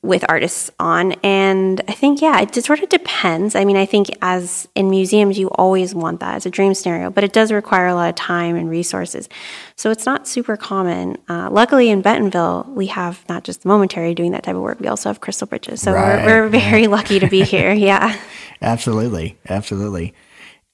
with 0.03 0.25
artists 0.27 0.69
on. 0.79 1.13
And 1.23 1.81
I 1.87 1.93
think, 1.93 2.21
yeah, 2.21 2.41
it 2.41 2.51
just 2.51 2.67
sort 2.67 2.83
of 2.83 2.89
depends. 2.89 3.55
I 3.55 3.63
mean, 3.63 3.77
I 3.77 3.85
think 3.85 4.09
as 4.21 4.67
in 4.75 4.89
museums, 4.89 5.39
you 5.39 5.47
always 5.51 5.95
want 5.95 6.19
that 6.19 6.35
as 6.35 6.45
a 6.45 6.49
dream 6.49 6.73
scenario, 6.73 7.09
but 7.09 7.23
it 7.23 7.31
does 7.31 7.53
require 7.53 7.87
a 7.87 7.95
lot 7.95 8.09
of 8.09 8.15
time 8.15 8.57
and 8.57 8.69
resources. 8.69 9.29
So 9.77 9.91
it's 9.91 10.05
not 10.05 10.27
super 10.27 10.57
common. 10.57 11.17
Uh, 11.29 11.47
luckily, 11.49 11.89
in 11.89 12.01
Bentonville, 12.01 12.65
we 12.67 12.87
have 12.87 13.23
not 13.29 13.45
just 13.45 13.63
the 13.63 13.69
momentary 13.69 14.13
doing 14.13 14.31
that 14.33 14.43
type 14.43 14.55
of 14.55 14.61
work, 14.61 14.81
we 14.81 14.87
also 14.87 15.07
have 15.09 15.21
crystal 15.21 15.47
bridges. 15.47 15.81
So 15.81 15.93
Right, 15.93 16.25
we're, 16.25 16.43
we're 16.43 16.49
very 16.49 16.87
lucky 16.87 17.19
to 17.19 17.27
be 17.27 17.43
here. 17.43 17.73
Yeah. 17.83 18.17
Absolutely, 18.61 19.37
absolutely. 19.49 20.13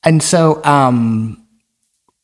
And 0.03 0.23
so, 0.23 0.63
um, 0.63 1.45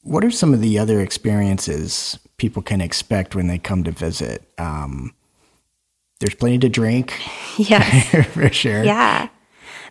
what 0.01 0.24
are 0.24 0.32
some 0.32 0.53
of 0.53 0.62
the 0.62 0.79
other 0.79 1.01
experiences 1.01 2.20
people 2.38 2.62
can 2.62 2.79
expect 2.79 3.36
when 3.36 3.48
they 3.48 3.58
come 3.58 3.84
to 3.84 3.91
visit? 3.91 4.44
Um, 4.58 5.13
there's 6.20 6.36
plenty 6.36 6.60
to 6.60 6.70
drink, 6.70 7.13
yes. 7.58 8.27
for 8.34 8.51
sure. 8.51 8.84
Yeah. 8.84 9.29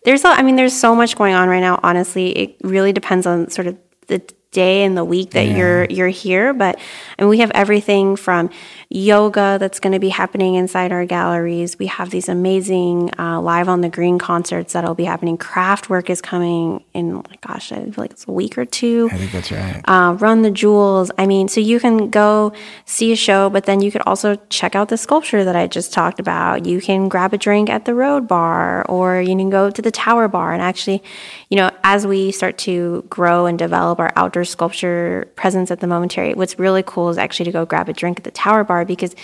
There's 0.05 0.25
a, 0.25 0.29
I 0.29 0.43
mean, 0.43 0.57
there's 0.57 0.79
so 0.79 0.95
much 0.95 1.17
going 1.17 1.35
on 1.35 1.49
right 1.49 1.61
now. 1.61 1.81
Honestly, 1.83 2.31
it 2.33 2.57
really 2.63 2.93
depends 2.93 3.27
on 3.27 3.51
sort 3.51 3.67
of 3.67 3.79
the 4.07 4.23
day 4.55 4.85
and 4.85 4.97
the 4.97 5.05
week 5.05 5.33
that 5.33 5.49
you're 5.49 5.85
you're 5.85 6.09
here. 6.09 6.55
But 6.55 6.79
and 7.19 7.29
we 7.29 7.39
have 7.41 7.51
everything 7.51 8.17
from 8.17 8.49
yoga 8.89 9.59
that's 9.61 9.81
going 9.81 9.93
to 9.93 9.99
be 9.99 10.09
happening 10.09 10.55
inside 10.55 10.93
our 10.93 11.05
galleries. 11.05 11.79
We 11.79 11.87
have 11.87 12.11
these 12.11 12.29
amazing 12.29 13.11
uh, 13.19 13.41
live 13.41 13.69
on 13.69 13.81
the 13.83 13.89
green 13.89 14.19
concerts 14.19 14.73
that'll 14.73 14.95
be 14.95 15.05
happening. 15.05 15.37
Kraftwerk 15.37 16.09
is 16.09 16.23
coming 16.23 16.83
in. 16.95 17.17
Like, 17.17 17.41
gosh, 17.41 17.73
I 17.73 17.77
feel 17.77 17.95
like 17.97 18.13
it's 18.13 18.27
a 18.27 18.33
week 18.33 18.57
or 18.57 18.65
two 18.65 19.09
I 19.13 19.17
think 19.17 19.33
that's 19.33 19.51
right. 19.51 19.83
uh, 19.87 20.15
run 20.15 20.43
the 20.43 20.51
jewels. 20.51 21.11
I 21.19 21.27
mean, 21.27 21.49
so 21.49 21.61
you 21.61 21.81
can 21.81 22.09
go 22.11 22.53
see 22.85 23.13
a 23.13 23.17
show, 23.17 23.51
but 23.51 23.65
then 23.65 23.81
you 23.81 23.91
could 23.91 24.03
also 24.07 24.37
check 24.49 24.75
out 24.77 24.89
the 24.89 24.97
sculpture 24.97 25.45
that 25.45 25.57
I 25.57 25.67
just 25.67 25.93
talked 25.93 26.21
about. 26.21 26.67
You 26.67 26.81
can 26.81 27.09
grab 27.09 27.35
a 27.35 27.39
drink 27.39 27.69
at 27.69 27.85
the 27.85 27.95
Road 27.95 28.29
Bar, 28.29 28.85
or 28.89 29.21
you 29.21 29.37
can 29.37 29.51
go 29.51 29.71
to 29.71 29.83
the 29.83 29.91
Tower 29.91 30.29
Bar. 30.29 30.53
And 30.53 30.63
actually, 30.63 31.03
you 31.49 31.57
know, 31.57 31.71
as 31.83 32.07
we 32.07 32.31
start 32.31 32.59
to 32.59 33.05
grow 33.09 33.47
and 33.47 33.59
develop 33.59 33.99
our 33.99 34.13
outdoor 34.17 34.44
sculpture 34.45 35.31
presence 35.37 35.71
at 35.71 35.81
the 35.81 35.87
Momentary, 35.87 36.35
what's 36.35 36.59
really 36.59 36.83
cool 36.85 37.09
is 37.09 37.19
actually 37.19 37.45
to 37.47 37.53
go 37.53 37.65
grab 37.65 37.89
a 37.89 37.93
drink 37.93 38.19
at 38.19 38.25
the 38.25 38.31
Tower 38.31 38.65
Bar 38.65 38.85
because 38.85 39.15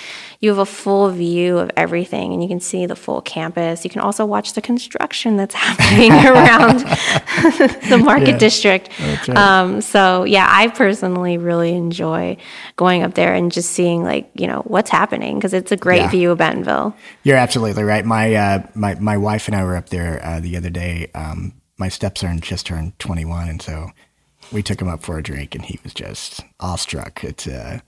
you 0.41 0.49
have 0.51 0.59
a 0.59 0.67
full 0.67 1.09
view 1.11 1.59
of 1.59 1.71
everything 1.77 2.33
and 2.33 2.43
you 2.43 2.49
can 2.49 2.61
see 2.61 2.87
the 2.87 2.97
full 2.97 3.21
campus. 3.21 3.85
You 3.85 3.91
can 3.91 4.01
also 4.01 4.25
watch 4.27 4.55
the 4.55 4.63
construction 4.63 5.37
that's 5.37 5.55
happening 5.67 6.13
around 6.27 6.79
the 7.89 8.01
market 8.03 8.39
district. 8.39 8.89
right. 9.01 9.29
Um, 9.37 9.81
so 9.81 10.25
yeah, 10.25 10.47
I 10.49 10.69
personally 10.69 11.39
really 11.39 11.75
enjoy 11.75 12.37
going 12.77 13.03
up 13.03 13.15
there 13.15 13.35
and 13.35 13.51
just 13.53 13.71
seeing 13.71 14.03
like 14.03 14.31
you 14.35 14.47
know 14.47 14.63
what's 14.67 14.91
happening 14.91 15.37
because 15.39 15.55
it's 15.55 15.73
a 15.73 15.77
great 15.77 16.01
Yeah. 16.03 16.11
view 16.11 16.31
of 16.31 16.39
Bentonville. 16.39 16.95
You're 17.23 17.37
absolutely 17.37 17.83
right. 17.85 18.05
My 18.05 18.35
uh, 18.35 18.63
my 18.75 18.95
my 18.97 19.17
wife 19.17 19.47
and 19.49 19.57
I 19.57 19.65
were 19.65 19.77
up 19.77 19.89
there 19.91 20.21
uh, 20.25 20.41
the 20.41 20.57
other 20.57 20.71
day. 20.71 21.11
Um, 21.15 21.55
my 21.79 21.89
stepson 21.89 22.41
just 22.41 22.67
turned 22.67 22.99
21, 22.99 23.49
and 23.49 23.63
so 23.63 23.91
we 24.53 24.63
took 24.63 24.81
him 24.81 24.89
up 24.89 25.03
for 25.03 25.19
a 25.19 25.23
drink, 25.23 25.55
and 25.55 25.65
he 25.65 25.79
was 25.83 25.95
just 25.95 26.41
awestruck. 26.61 27.23
It's 27.25 27.47
uh, 27.47 27.81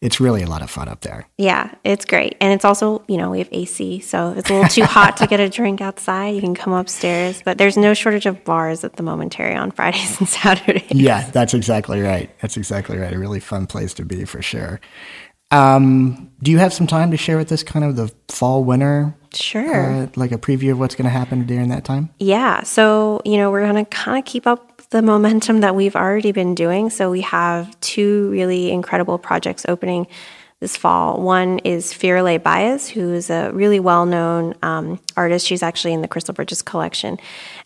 it's 0.00 0.18
really 0.18 0.42
a 0.42 0.46
lot 0.46 0.62
of 0.62 0.70
fun 0.70 0.88
up 0.88 1.02
there. 1.02 1.26
Yeah, 1.36 1.74
it's 1.84 2.04
great, 2.06 2.36
and 2.40 2.52
it's 2.52 2.64
also 2.64 3.02
you 3.08 3.16
know 3.18 3.30
we 3.30 3.38
have 3.38 3.48
AC, 3.52 4.00
so 4.00 4.32
it's 4.36 4.48
a 4.48 4.52
little 4.54 4.68
too 4.68 4.84
hot 4.84 5.16
to 5.18 5.26
get 5.26 5.40
a 5.40 5.48
drink 5.48 5.80
outside. 5.80 6.34
You 6.34 6.40
can 6.40 6.54
come 6.54 6.72
upstairs, 6.72 7.42
but 7.44 7.58
there's 7.58 7.76
no 7.76 7.92
shortage 7.94 8.26
of 8.26 8.42
bars 8.44 8.82
at 8.84 8.94
the 8.96 9.02
Momentary 9.02 9.54
on 9.54 9.70
Fridays 9.70 10.18
and 10.18 10.28
Saturdays. 10.40 10.90
Yeah, 10.90 11.28
that's 11.30 11.54
exactly 11.54 12.00
right. 12.00 12.30
That's 12.40 12.56
exactly 12.56 12.96
right. 12.98 13.12
A 13.12 13.18
really 13.18 13.40
fun 13.40 13.66
place 13.66 13.92
to 13.94 14.04
be 14.04 14.24
for 14.24 14.40
sure. 14.42 14.80
Um, 15.52 16.30
do 16.42 16.52
you 16.52 16.58
have 16.58 16.72
some 16.72 16.86
time 16.86 17.10
to 17.10 17.16
share 17.16 17.36
with 17.36 17.50
us 17.50 17.64
kind 17.64 17.84
of 17.84 17.96
the 17.96 18.12
fall 18.28 18.62
winter, 18.62 19.16
Sure. 19.34 20.02
uh, 20.04 20.06
like 20.14 20.30
a 20.30 20.38
preview 20.38 20.70
of 20.70 20.78
what's 20.78 20.94
going 20.94 21.06
to 21.06 21.10
happen 21.10 21.44
during 21.44 21.70
that 21.70 21.84
time? 21.84 22.08
Yeah. 22.20 22.62
So, 22.62 23.20
you 23.24 23.36
know, 23.36 23.50
we're 23.50 23.62
going 23.68 23.84
to 23.84 23.90
kind 23.90 24.16
of 24.16 24.24
keep 24.24 24.46
up 24.46 24.69
the 24.90 25.02
momentum 25.02 25.60
that 25.60 25.74
we've 25.74 25.96
already 25.96 26.32
been 26.32 26.54
doing. 26.54 26.90
So, 26.90 27.10
we 27.10 27.22
have 27.22 27.78
two 27.80 28.30
really 28.30 28.70
incredible 28.70 29.18
projects 29.18 29.64
opening 29.68 30.06
this 30.60 30.76
fall. 30.76 31.22
One 31.22 31.58
is 31.60 31.94
Firelei 31.94 32.38
Báez, 32.38 32.90
who 32.90 33.14
is 33.14 33.30
a 33.30 33.50
really 33.52 33.80
well 33.80 34.04
known 34.04 34.54
um, 34.62 35.00
artist. 35.16 35.46
She's 35.46 35.62
actually 35.62 35.94
in 35.94 36.02
the 36.02 36.08
Crystal 36.08 36.34
Bridges 36.34 36.60
collection. 36.60 37.18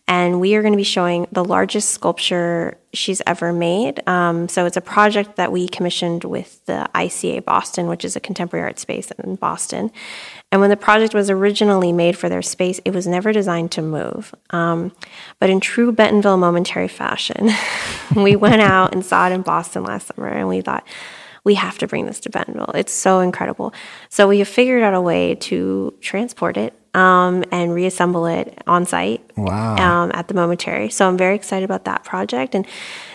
And 0.07 0.39
we 0.39 0.55
are 0.55 0.61
going 0.61 0.71
to 0.71 0.77
be 0.77 0.83
showing 0.83 1.27
the 1.31 1.43
largest 1.43 1.89
sculpture 1.89 2.77
she's 2.93 3.21
ever 3.27 3.51
made. 3.51 4.07
Um, 4.07 4.47
so, 4.47 4.65
it's 4.65 4.77
a 4.77 4.81
project 4.81 5.35
that 5.35 5.51
we 5.51 5.67
commissioned 5.67 6.23
with 6.23 6.65
the 6.67 6.89
ICA 6.95 7.43
Boston, 7.43 7.87
which 7.87 8.05
is 8.05 8.15
a 8.15 8.21
contemporary 8.21 8.65
art 8.65 8.79
space 8.79 9.11
in 9.11 9.35
Boston. 9.35 9.91
And 10.53 10.61
when 10.61 10.69
the 10.69 10.77
project 10.77 11.13
was 11.13 11.29
originally 11.29 11.91
made 11.91 12.17
for 12.17 12.29
their 12.29 12.41
space, 12.41 12.79
it 12.85 12.93
was 12.93 13.05
never 13.05 13.33
designed 13.33 13.73
to 13.73 13.81
move. 13.81 14.33
Um, 14.51 14.93
but 15.39 15.49
in 15.49 15.59
true 15.59 15.91
Bentonville 15.91 16.37
momentary 16.37 16.87
fashion, 16.87 17.49
we 18.15 18.37
went 18.37 18.61
out 18.61 18.93
and 18.93 19.03
saw 19.03 19.27
it 19.27 19.33
in 19.33 19.41
Boston 19.41 19.83
last 19.83 20.15
summer, 20.15 20.29
and 20.29 20.47
we 20.47 20.61
thought, 20.61 20.87
we 21.45 21.53
have 21.53 21.77
to 21.77 21.87
bring 21.87 22.05
this 22.07 22.19
to 22.21 22.29
Bentonville. 22.29 22.71
It's 22.75 22.91
so 22.93 23.21
incredible. 23.21 23.73
So 24.09 24.27
we 24.27 24.39
have 24.39 24.47
figured 24.49 24.83
out 24.83 24.93
a 24.93 24.99
way 25.01 25.35
to 25.35 25.93
transport 26.01 26.57
it 26.57 26.73
um, 26.93 27.43
and 27.51 27.73
reassemble 27.73 28.25
it 28.25 28.61
on 28.67 28.85
site 28.85 29.21
Wow. 29.37 29.75
um, 29.77 30.11
at 30.13 30.27
the 30.27 30.33
momentary. 30.33 30.89
So 30.89 31.07
I'm 31.07 31.17
very 31.17 31.35
excited 31.35 31.63
about 31.63 31.85
that 31.85 32.03
project, 32.03 32.55
and 32.55 32.65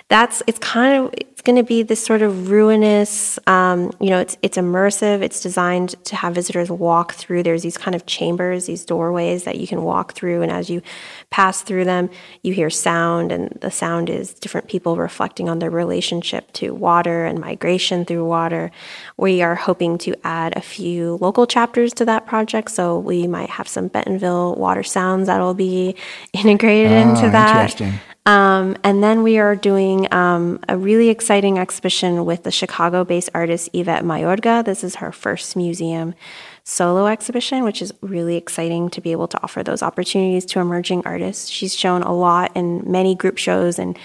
that's 0.09 0.43
it's 0.47 0.59
kind 0.59 1.05
of 1.05 1.15
it's 1.41 1.47
going 1.47 1.57
to 1.57 1.63
be 1.63 1.83
this 1.83 2.05
sort 2.05 2.21
of 2.21 2.51
ruinous. 2.51 3.39
Um, 3.47 3.93
you 3.99 4.11
know, 4.11 4.19
it's 4.19 4.37
it's 4.43 4.59
immersive. 4.59 5.23
It's 5.23 5.41
designed 5.41 5.95
to 6.05 6.15
have 6.15 6.35
visitors 6.35 6.71
walk 6.71 7.15
through. 7.15 7.45
There's 7.45 7.63
these 7.63 7.79
kind 7.79 7.95
of 7.95 8.05
chambers, 8.05 8.67
these 8.67 8.85
doorways 8.85 9.45
that 9.45 9.57
you 9.57 9.67
can 9.67 9.83
walk 9.83 10.13
through, 10.13 10.43
and 10.43 10.53
as 10.53 10.69
you 10.69 10.83
pass 11.31 11.63
through 11.63 11.87
them, 11.87 12.11
you 12.43 12.53
hear 12.53 12.69
sound, 12.69 13.33
and 13.33 13.57
the 13.63 13.71
sound 13.71 14.11
is 14.11 14.35
different 14.35 14.69
people 14.69 14.99
reflecting 14.99 15.49
on 15.49 15.61
their 15.61 15.71
relationship 15.71 16.53
to 16.53 16.75
water 16.75 17.25
and 17.25 17.41
migration 17.41 18.05
through 18.05 18.27
water. 18.27 18.71
We 19.17 19.41
are 19.41 19.55
hoping 19.55 19.97
to 19.99 20.15
add 20.25 20.55
a 20.59 20.61
few 20.61 21.17
local 21.23 21.47
chapters 21.47 21.95
to 21.95 22.05
that 22.05 22.27
project, 22.27 22.71
so 22.71 22.99
we 22.99 23.27
might 23.27 23.49
have 23.49 23.67
some 23.67 23.89
Bentonville 23.89 24.57
water 24.57 24.83
sounds 24.83 25.29
that'll 25.29 25.55
be 25.55 25.97
integrated 26.35 26.93
into 26.93 27.29
Oh, 27.29 27.31
that. 27.31 27.71
interesting. 27.71 27.99
Um, 28.27 28.77
and 28.85 29.03
then 29.03 29.23
we 29.23 29.39
are 29.39 29.57
doing 29.57 30.13
um, 30.13 30.61
a 30.69 30.77
really 30.77 31.09
exciting 31.09 31.59
exhibition 31.59 32.25
with 32.25 32.43
the 32.43 32.51
Chicago 32.51 33.05
based 33.05 33.31
artist 33.35 33.71
Yvette 33.73 34.05
Mayorga. 34.05 34.65
This 34.65 34.85
is 34.85 34.97
her 34.97 35.11
first 35.11 35.57
museum 35.57 36.15
solo 36.63 37.07
exhibition, 37.07 37.65
which 37.65 37.81
is 37.81 37.93
really 38.03 38.37
exciting 38.37 38.91
to 38.91 39.01
be 39.01 39.13
able 39.13 39.27
to 39.29 39.43
offer 39.43 39.63
those 39.63 39.83
opportunities 39.83 40.45
to 40.47 40.61
emerging 40.61 41.03
artists. 41.07 41.49
She's 41.49 41.75
shown 41.75 42.03
a 42.03 42.15
lot 42.15 42.53
in 42.55 42.91
many 42.91 43.15
group 43.15 43.39
shows 43.39 43.79
and 43.79 43.99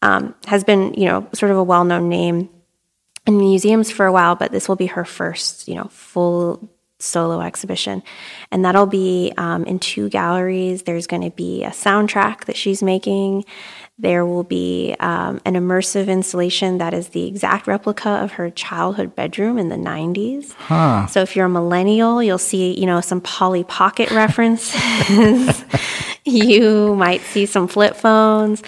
um, 0.00 0.34
has 0.46 0.62
been, 0.62 0.94
you 0.94 1.06
know, 1.06 1.26
sort 1.32 1.50
of 1.50 1.58
a 1.58 1.64
well 1.64 1.84
known 1.84 2.08
name 2.08 2.48
in 3.26 3.38
museums 3.38 3.90
for 3.90 4.06
a 4.06 4.12
while, 4.12 4.36
but 4.36 4.52
this 4.52 4.68
will 4.68 4.76
be 4.76 4.86
her 4.86 5.04
first, 5.04 5.66
you 5.66 5.74
know, 5.74 5.88
full 5.90 6.70
solo 6.98 7.40
exhibition. 7.40 8.02
And 8.50 8.64
that'll 8.64 8.86
be 8.86 9.32
um, 9.36 9.64
in 9.64 9.78
two 9.78 10.08
galleries. 10.08 10.84
There's 10.84 11.06
going 11.06 11.22
to 11.22 11.30
be 11.30 11.64
a 11.64 11.70
soundtrack 11.70 12.44
that 12.46 12.56
she's 12.56 12.82
making. 12.82 13.44
There 13.98 14.26
will 14.26 14.44
be 14.44 14.94
um, 15.00 15.40
an 15.44 15.54
immersive 15.54 16.08
installation 16.08 16.78
that 16.78 16.92
is 16.92 17.08
the 17.08 17.26
exact 17.26 17.66
replica 17.66 18.10
of 18.10 18.32
her 18.32 18.50
childhood 18.50 19.14
bedroom 19.14 19.58
in 19.58 19.70
the 19.70 19.76
90s. 19.76 20.54
So 21.08 21.22
if 21.22 21.34
you're 21.34 21.46
a 21.46 21.50
millennial, 21.50 22.22
you'll 22.22 22.36
see, 22.38 22.78
you 22.78 22.86
know, 22.86 23.00
some 23.00 23.20
Polly 23.20 23.64
Pocket 23.64 24.10
references. 24.10 25.64
you 26.26 26.94
might 26.96 27.20
see 27.22 27.46
some 27.46 27.68
flip 27.68 27.96
phones. 27.96 28.62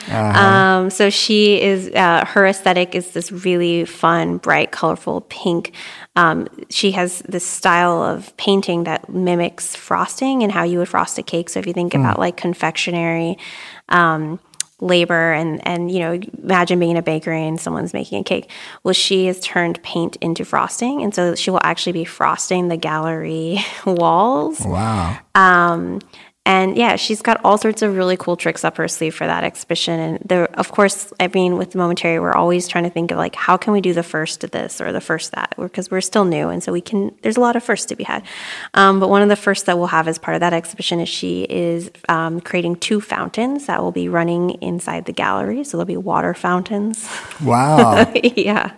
Um, 0.78 0.90
so 0.90 1.10
she 1.10 1.60
is, 1.60 1.90
uh, 1.94 2.24
her 2.24 2.46
aesthetic 2.46 2.94
is 2.94 3.10
this 3.10 3.32
really 3.32 3.84
fun, 3.84 4.38
bright, 4.38 4.70
colorful 4.70 5.22
pink. 5.22 5.72
Um, 6.16 6.48
she 6.70 6.92
has 6.92 7.20
this 7.28 7.44
style 7.44 8.02
of 8.02 8.36
painting 8.36 8.84
that 8.84 9.08
mimics 9.08 9.74
frosting 9.74 10.42
and 10.42 10.52
how 10.52 10.62
you 10.62 10.78
would 10.78 10.88
frost 10.88 11.18
a 11.18 11.22
cake. 11.22 11.48
So 11.50 11.58
if 11.58 11.66
you 11.66 11.72
think 11.72 11.94
about 11.94 12.18
like 12.18 12.36
confectionery, 12.36 13.38
um, 13.88 14.38
labor 14.80 15.32
and 15.32 15.66
and 15.66 15.90
you 15.90 15.98
know 15.98 16.12
imagine 16.40 16.78
being 16.78 16.92
in 16.92 16.96
a 16.96 17.02
bakery 17.02 17.44
and 17.44 17.58
someone's 17.60 17.92
making 17.92 18.20
a 18.20 18.22
cake 18.22 18.48
well 18.84 18.94
she 18.94 19.26
has 19.26 19.40
turned 19.40 19.82
paint 19.82 20.14
into 20.20 20.44
frosting 20.44 21.02
and 21.02 21.12
so 21.12 21.34
she 21.34 21.50
will 21.50 21.58
actually 21.64 21.90
be 21.90 22.04
frosting 22.04 22.68
the 22.68 22.76
gallery 22.76 23.58
walls 23.86 24.60
Wow. 24.60 25.18
And 26.48 26.78
yeah, 26.78 26.96
she's 26.96 27.20
got 27.20 27.44
all 27.44 27.58
sorts 27.58 27.82
of 27.82 27.94
really 27.94 28.16
cool 28.16 28.34
tricks 28.34 28.64
up 28.64 28.78
her 28.78 28.88
sleeve 28.88 29.14
for 29.14 29.26
that 29.26 29.44
exhibition. 29.44 30.00
And 30.00 30.18
there, 30.24 30.46
of 30.58 30.72
course, 30.72 31.12
I 31.20 31.28
mean, 31.28 31.58
with 31.58 31.72
the 31.72 31.78
momentary, 31.78 32.18
we're 32.18 32.32
always 32.32 32.66
trying 32.66 32.84
to 32.84 32.90
think 32.90 33.10
of 33.10 33.18
like 33.18 33.34
how 33.34 33.58
can 33.58 33.74
we 33.74 33.82
do 33.82 33.92
the 33.92 34.02
first 34.02 34.42
of 34.44 34.50
this 34.50 34.80
or 34.80 34.90
the 34.90 35.02
first 35.02 35.32
that, 35.32 35.52
because 35.58 35.90
we're 35.90 36.00
still 36.00 36.24
new, 36.24 36.48
and 36.48 36.62
so 36.62 36.72
we 36.72 36.80
can. 36.80 37.14
There's 37.20 37.36
a 37.36 37.40
lot 37.40 37.54
of 37.54 37.62
firsts 37.62 37.84
to 37.88 37.96
be 37.96 38.04
had. 38.04 38.24
Um, 38.72 38.98
but 38.98 39.10
one 39.10 39.20
of 39.20 39.28
the 39.28 39.36
firsts 39.36 39.64
that 39.64 39.76
we'll 39.76 39.88
have 39.88 40.08
as 40.08 40.18
part 40.18 40.36
of 40.36 40.40
that 40.40 40.54
exhibition 40.54 41.00
is 41.00 41.08
she 41.10 41.42
is 41.42 41.90
um, 42.08 42.40
creating 42.40 42.76
two 42.76 43.02
fountains 43.02 43.66
that 43.66 43.82
will 43.82 43.92
be 43.92 44.08
running 44.08 44.52
inside 44.62 45.04
the 45.04 45.12
gallery. 45.12 45.64
So 45.64 45.76
there'll 45.76 45.84
be 45.84 45.98
water 45.98 46.32
fountains. 46.32 47.06
Wow. 47.44 48.10
yeah. 48.24 48.72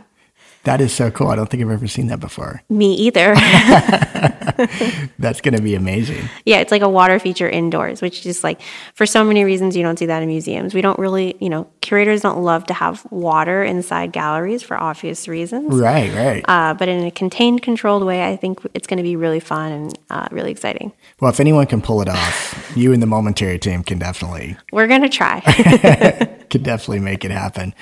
That 0.65 0.81
is 0.83 0.93
so 0.93 1.11
cool. 1.11 1.29
I 1.29 1.37
don't 1.37 1.49
think 1.49 1.63
I've 1.63 1.71
ever 1.71 1.89
seen 1.89 2.09
that 2.09 2.21
before. 2.21 2.63
Me 2.69 2.95
either. 2.95 3.35
That's 5.19 5.41
going 5.41 5.57
to 5.57 5.63
be 5.63 5.75
amazing. 5.75 6.29
Yeah, 6.45 6.59
it's 6.59 6.71
like 6.71 6.83
a 6.83 6.89
water 6.89 7.19
feature 7.19 7.49
indoors, 7.49 8.03
which 8.03 8.27
is 8.27 8.45
like 8.45 8.61
for 8.95 9.07
so 9.07 9.25
many 9.25 9.45
reasons 9.45 9.75
you 9.75 9.83
don't 9.83 9.99
see 9.99 10.07
that 10.07 10.23
in 10.23 10.29
museums. 10.29 10.75
We 10.75 10.83
don't 10.83 10.99
really, 10.99 11.37
you 11.41 11.49
know, 11.49 11.67
curators 11.81 12.21
don't 12.21 12.43
love 12.43 12.67
to 12.67 12.75
have 12.75 13.07
water 13.11 13.63
inside 13.65 14.13
galleries 14.13 14.63
for 14.63 14.77
obvious 14.77 15.29
reasons. 15.29 15.75
Right, 15.75 16.13
right. 16.15 16.45
Uh, 16.47 16.75
but 16.75 16.89
in 16.89 17.05
a 17.05 17.11
contained, 17.11 17.63
controlled 17.63 18.05
way, 18.05 18.29
I 18.29 18.37
think 18.37 18.61
it's 18.75 18.87
going 18.87 18.99
to 18.99 19.03
be 19.03 19.17
really 19.17 19.41
fun 19.41 19.73
and 19.73 19.99
uh, 20.11 20.29
really 20.31 20.51
exciting. 20.51 20.93
Well, 21.21 21.31
if 21.31 21.41
anyone 21.41 21.67
can 21.67 21.81
pull 21.81 22.03
it 22.03 22.09
off, 22.09 22.73
you 22.77 22.93
and 22.93 23.03
the 23.03 23.07
momentary 23.07 23.59
team 23.59 23.83
can 23.83 23.99
definitely. 23.99 24.59
We're 24.73 24.89
going 24.89 25.03
to 25.03 25.09
try. 25.09 25.41
can 26.51 26.63
definitely 26.63 27.01
make 27.01 27.25
it 27.25 27.31
happen. 27.31 27.75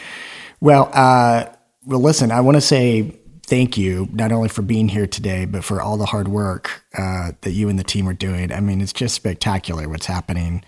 Well, 0.60 0.90
uh, 0.92 1.46
well, 1.88 2.00
listen, 2.00 2.30
I 2.30 2.42
want 2.42 2.56
to 2.56 2.60
say 2.60 3.14
thank 3.46 3.78
you 3.78 4.10
not 4.12 4.30
only 4.30 4.50
for 4.50 4.60
being 4.60 4.88
here 4.88 5.06
today, 5.06 5.46
but 5.46 5.64
for 5.64 5.80
all 5.80 5.96
the 5.96 6.04
hard 6.04 6.28
work 6.28 6.84
uh, 6.96 7.32
that 7.40 7.52
you 7.52 7.70
and 7.70 7.78
the 7.78 7.84
team 7.84 8.06
are 8.06 8.14
doing. 8.14 8.52
I 8.52 8.60
mean, 8.60 8.82
it's 8.82 8.92
just 8.92 9.14
spectacular 9.14 9.88
what's 9.88 10.04
happening 10.04 10.62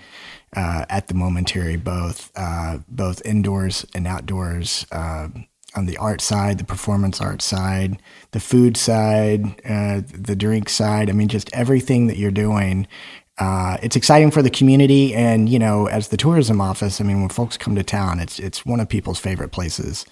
uh, 0.56 0.86
at 0.88 1.08
the 1.08 1.14
momentary, 1.14 1.76
both 1.76 2.32
uh, 2.36 2.78
both 2.88 3.24
indoors 3.26 3.84
and 3.94 4.06
outdoors. 4.06 4.86
Uh, 4.90 5.28
on 5.76 5.86
the 5.86 5.96
art 5.98 6.20
side, 6.20 6.58
the 6.58 6.64
performance 6.64 7.20
art 7.20 7.40
side, 7.40 8.02
the 8.32 8.40
food 8.40 8.76
side, 8.76 9.44
uh, 9.64 10.00
the 10.12 10.34
drink 10.34 10.68
side. 10.68 11.08
I 11.08 11.12
mean, 11.12 11.28
just 11.28 11.48
everything 11.52 12.08
that 12.08 12.16
you're 12.16 12.32
doing. 12.32 12.88
Uh, 13.38 13.76
it's 13.80 13.94
exciting 13.94 14.32
for 14.32 14.42
the 14.42 14.50
community, 14.50 15.14
and 15.14 15.48
you 15.48 15.60
know, 15.60 15.86
as 15.86 16.08
the 16.08 16.16
tourism 16.16 16.60
office, 16.60 17.00
I 17.00 17.04
mean, 17.04 17.20
when 17.20 17.28
folks 17.28 17.56
come 17.56 17.76
to 17.76 17.84
town, 17.84 18.18
it's 18.18 18.40
it's 18.40 18.66
one 18.66 18.80
of 18.80 18.88
people's 18.88 19.20
favorite 19.20 19.50
places 19.50 20.06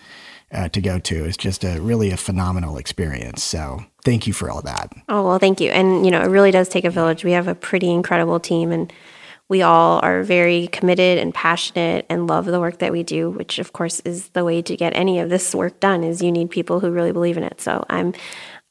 uh, 0.53 0.69
to 0.71 0.81
go 0.81 0.99
to. 0.99 1.25
It's 1.25 1.37
just 1.37 1.65
a 1.65 1.81
really 1.81 2.11
a 2.11 2.17
phenomenal 2.17 2.79
experience. 2.79 3.43
So 3.43 3.85
thank 4.05 4.27
you 4.27 4.33
for 4.33 4.51
all 4.51 4.63
that. 4.63 4.93
Oh, 5.09 5.27
well, 5.27 5.39
thank 5.39 5.61
you. 5.61 5.71
And, 5.71 6.05
you 6.05 6.11
know, 6.11 6.23
it 6.23 6.29
really 6.29 6.51
does 6.51 6.69
take 6.69 6.85
a 6.85 6.91
village. 6.91 7.25
We 7.25 7.33
have 7.33 7.49
a 7.49 7.55
pretty 7.55 7.91
incredible 7.91 8.41
team 8.41 8.73
and 8.73 8.93
we 9.49 9.63
all 9.63 10.01
are 10.03 10.23
very 10.23 10.67
committed 10.69 11.19
and 11.19 11.35
passionate 11.35 12.05
and 12.11 12.27
love 12.27 12.45
the 12.45 12.61
work 12.61 12.79
that 12.79 12.93
we 12.93 13.03
do, 13.03 13.31
which 13.31 13.59
of 13.59 13.73
course 13.73 14.01
is 14.01 14.29
the 14.31 14.45
way 14.45 14.61
to 14.63 14.77
get 14.77 14.95
any 14.95 15.21
of 15.21 15.31
this 15.31 15.55
work 15.55 15.81
done 15.81 16.05
is 16.05 16.23
you 16.23 16.31
need 16.31 16.51
people 16.51 16.81
who 16.81 16.91
really 16.91 17.13
believe 17.13 17.39
in 17.39 17.45
it. 17.45 17.61
So 17.61 17.85
I'm 17.89 18.13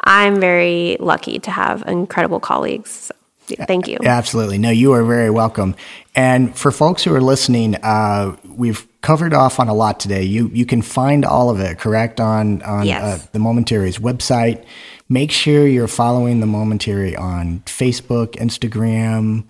I'm 0.01 0.39
very 0.39 0.95
lucky 0.99 1.39
to 1.39 1.51
have 1.51 1.83
incredible 1.87 2.39
colleagues. 2.39 3.11
Thank 3.47 3.87
you. 3.87 3.97
Absolutely. 4.03 4.57
No, 4.57 4.69
you 4.69 4.93
are 4.93 5.03
very 5.03 5.29
welcome. 5.29 5.75
And 6.15 6.55
for 6.57 6.71
folks 6.71 7.03
who 7.03 7.13
are 7.15 7.21
listening, 7.21 7.75
uh, 7.75 8.35
we've 8.45 8.87
covered 9.01 9.33
off 9.33 9.59
on 9.59 9.69
a 9.69 9.73
lot 9.73 9.99
today. 9.99 10.23
You 10.23 10.49
you 10.53 10.65
can 10.65 10.81
find 10.81 11.23
all 11.23 11.49
of 11.49 11.59
it, 11.59 11.79
correct, 11.79 12.19
on 12.19 12.61
on 12.63 12.85
yes. 12.85 13.01
uh, 13.03 13.27
the 13.31 13.39
Momentary's 13.39 13.99
website. 13.99 14.65
Make 15.09 15.31
sure 15.31 15.65
you're 15.65 15.87
following 15.87 16.41
the 16.41 16.47
Momentary 16.47 17.15
on 17.15 17.61
Facebook, 17.65 18.35
Instagram. 18.35 19.45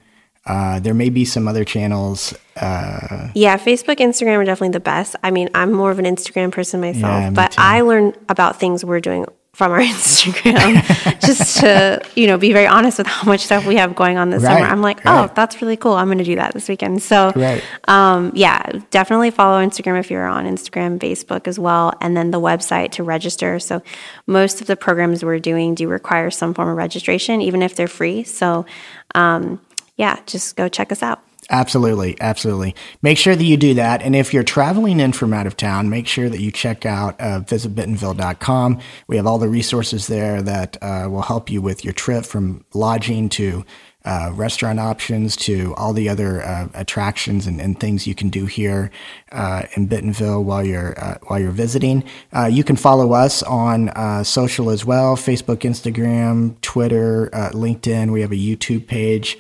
Uh, 0.45 0.79
there 0.79 0.93
may 0.93 1.09
be 1.09 1.25
some 1.25 1.47
other 1.47 1.65
channels. 1.65 2.33
Uh, 2.55 3.29
yeah, 3.33 3.57
Facebook, 3.57 3.97
Instagram 3.97 4.37
are 4.37 4.45
definitely 4.45 4.73
the 4.73 4.79
best. 4.79 5.15
I 5.21 5.29
mean, 5.29 5.49
I'm 5.53 5.73
more 5.73 5.91
of 5.91 5.99
an 5.99 6.05
Instagram 6.05 6.53
person 6.53 6.79
myself, 6.79 7.03
Yeah, 7.03 7.29
but 7.31 7.51
too. 7.51 7.61
I 7.61 7.81
learn 7.81 8.13
about 8.29 8.57
things 8.59 8.85
we're 8.85 9.01
doing 9.01 9.25
from 9.57 9.71
our 9.71 9.79
Instagram 9.95 11.19
just 11.19 11.57
to, 11.61 11.99
you 12.15 12.27
know, 12.27 12.37
be 12.37 12.53
very 12.53 12.67
honest 12.67 12.99
with 12.99 13.07
how 13.07 13.27
much 13.27 13.39
stuff 13.39 13.65
we 13.65 13.75
have 13.75 13.95
going 13.95 14.15
on 14.19 14.29
this 14.29 14.43
Right, 14.43 14.53
summer. 14.53 14.67
I'm 14.67 14.83
like, 14.83 15.03
right. 15.03 15.27
oh, 15.27 15.33
that's 15.33 15.63
really 15.63 15.75
cool. 15.75 15.93
I'm 15.93 16.05
going 16.09 16.19
to 16.19 16.23
do 16.23 16.35
that 16.35 16.53
this 16.53 16.69
weekend. 16.69 17.01
So, 17.01 17.31
Right. 17.35 17.63
um, 17.87 18.31
yeah, 18.35 18.61
definitely 18.91 19.31
follow 19.31 19.59
Instagram 19.65 19.99
if 19.99 20.11
you're 20.11 20.27
on 20.27 20.45
Instagram, 20.45 20.99
Facebook 20.99 21.47
as 21.47 21.57
well, 21.57 21.91
and 22.01 22.15
then 22.15 22.29
the 22.29 22.39
website 22.39 22.91
to 22.91 23.03
register. 23.03 23.57
So, 23.59 23.81
most 24.27 24.61
of 24.61 24.67
the 24.67 24.75
programs 24.75 25.25
we're 25.25 25.39
doing 25.39 25.73
do 25.73 25.87
require 25.87 26.29
some 26.29 26.53
form 26.53 26.69
of 26.69 26.77
registration, 26.77 27.41
even 27.41 27.63
if 27.63 27.73
they're 27.75 27.87
free. 27.87 28.23
So, 28.25 28.67
um, 29.15 29.59
yeah, 29.95 30.19
just 30.27 30.55
go 30.55 30.69
check 30.69 30.91
us 30.91 31.01
out. 31.01 31.19
Absolutely, 31.49 32.17
absolutely. 32.19 32.75
Make 33.01 33.17
sure 33.17 33.35
that 33.35 33.43
you 33.43 33.55
do 33.55 33.73
that. 33.75 34.01
And 34.01 34.15
if 34.15 34.33
you're 34.33 34.43
traveling 34.43 34.99
in 34.99 35.13
from 35.13 35.33
out 35.33 35.47
of 35.47 35.55
town, 35.55 35.89
make 35.89 36.05
sure 36.05 36.27
that 36.27 36.41
you 36.41 36.51
check 36.51 36.85
out 36.85 37.15
uh, 37.21 37.39
visitbentonville.com. 37.39 38.79
We 39.07 39.15
have 39.15 39.25
all 39.25 39.37
the 39.37 39.47
resources 39.47 40.07
there 40.07 40.41
that 40.41 40.77
uh, 40.81 41.07
will 41.09 41.21
help 41.21 41.49
you 41.49 41.61
with 41.61 41.85
your 41.85 41.93
trip 41.93 42.25
from 42.25 42.65
lodging 42.73 43.29
to 43.29 43.63
uh, 44.07 44.31
restaurant 44.33 44.79
options 44.79 45.35
to 45.35 45.75
all 45.75 45.91
the 45.91 46.07
other 46.07 46.41
uh, 46.41 46.69
attractions 46.73 47.45
and, 47.45 47.59
and 47.59 47.77
things 47.77 48.07
you 48.07 48.15
can 48.15 48.29
do 48.29 48.45
here 48.45 48.89
uh, 49.33 49.63
in 49.75 49.85
Bentonville 49.87 50.43
while 50.45 50.65
you're 50.65 50.97
uh, 50.97 51.17
while 51.27 51.39
you're 51.39 51.51
visiting. 51.51 52.05
Uh, 52.33 52.45
you 52.45 52.63
can 52.63 52.77
follow 52.77 53.11
us 53.11 53.43
on 53.43 53.89
uh, 53.89 54.23
social 54.23 54.69
as 54.69 54.85
well: 54.85 55.17
Facebook, 55.17 55.57
Instagram, 55.57 56.59
Twitter, 56.61 57.29
LinkedIn. 57.33 58.13
We 58.13 58.21
have 58.21 58.31
a 58.31 58.35
YouTube 58.35 58.87
page. 58.87 59.37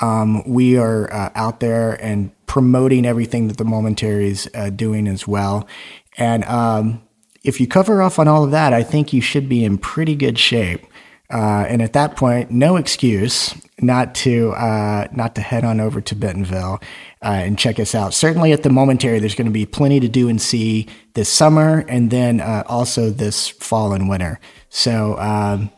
Um, 0.00 0.42
we 0.48 0.78
are 0.78 1.12
uh, 1.12 1.30
out 1.34 1.60
there 1.60 1.92
and 2.02 2.30
promoting 2.46 3.06
everything 3.06 3.48
that 3.48 3.58
the 3.58 3.64
momentary 3.64 4.28
is 4.28 4.50
uh, 4.54 4.70
doing 4.70 5.06
as 5.06 5.28
well. 5.28 5.68
And 6.16 6.44
um, 6.44 7.02
if 7.44 7.60
you 7.60 7.66
cover 7.66 8.02
off 8.02 8.18
on 8.18 8.28
all 8.28 8.44
of 8.44 8.50
that, 8.50 8.72
I 8.72 8.82
think 8.82 9.12
you 9.12 9.20
should 9.20 9.48
be 9.48 9.64
in 9.64 9.78
pretty 9.78 10.14
good 10.14 10.38
shape. 10.38 10.86
Uh, 11.32 11.64
and 11.68 11.80
at 11.80 11.92
that 11.92 12.16
point, 12.16 12.50
no 12.50 12.76
excuse 12.76 13.54
not 13.80 14.14
to 14.14 14.50
uh, 14.52 15.06
not 15.12 15.34
to 15.36 15.40
head 15.40 15.64
on 15.64 15.80
over 15.80 16.00
to 16.00 16.14
Bentonville 16.14 16.80
uh, 17.22 17.26
and 17.26 17.58
check 17.58 17.78
us 17.78 17.94
out. 17.94 18.12
Certainly 18.12 18.52
at 18.52 18.62
the 18.62 18.70
momentary, 18.70 19.20
there's 19.20 19.34
going 19.34 19.46
to 19.46 19.52
be 19.52 19.64
plenty 19.64 20.00
to 20.00 20.08
do 20.08 20.28
and 20.28 20.42
see 20.42 20.88
this 21.14 21.28
summer, 21.28 21.84
and 21.88 22.10
then 22.10 22.40
uh, 22.40 22.64
also 22.66 23.10
this 23.10 23.48
fall 23.48 23.92
and 23.92 24.08
winter. 24.08 24.40
So. 24.68 25.16
Um, 25.18 25.70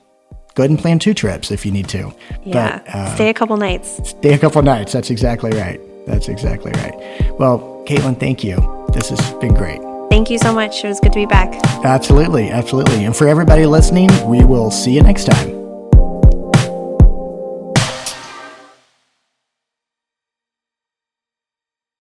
Go 0.54 0.62
ahead 0.62 0.70
and 0.70 0.78
plan 0.78 0.98
two 0.98 1.14
trips 1.14 1.50
if 1.50 1.64
you 1.64 1.72
need 1.72 1.88
to. 1.88 2.12
Yeah, 2.44 2.78
But, 2.84 2.94
uh, 2.94 3.14
stay 3.14 3.28
a 3.30 3.34
couple 3.34 3.56
nights. 3.56 4.10
Stay 4.10 4.34
a 4.34 4.38
couple 4.38 4.62
nights. 4.62 4.92
That's 4.92 5.10
exactly 5.10 5.50
right. 5.52 5.80
That's 6.06 6.28
exactly 6.28 6.72
right. 6.72 6.94
Well, 7.38 7.82
Kaitlin, 7.86 8.18
thank 8.18 8.44
you. 8.44 8.56
This 8.92 9.08
has 9.10 9.32
been 9.34 9.54
great. 9.54 9.80
Thank 10.10 10.28
you 10.28 10.38
so 10.38 10.52
much. 10.52 10.84
It 10.84 10.88
was 10.88 11.00
good 11.00 11.12
to 11.12 11.18
be 11.20 11.26
back. 11.26 11.54
Absolutely. 11.84 12.50
Absolutely. 12.50 13.04
And 13.04 13.16
for 13.16 13.26
everybody 13.26 13.64
listening, 13.66 14.10
we 14.28 14.44
will 14.44 14.70
see 14.70 14.92
you 14.92 15.02
next 15.02 15.24
time. 15.24 15.61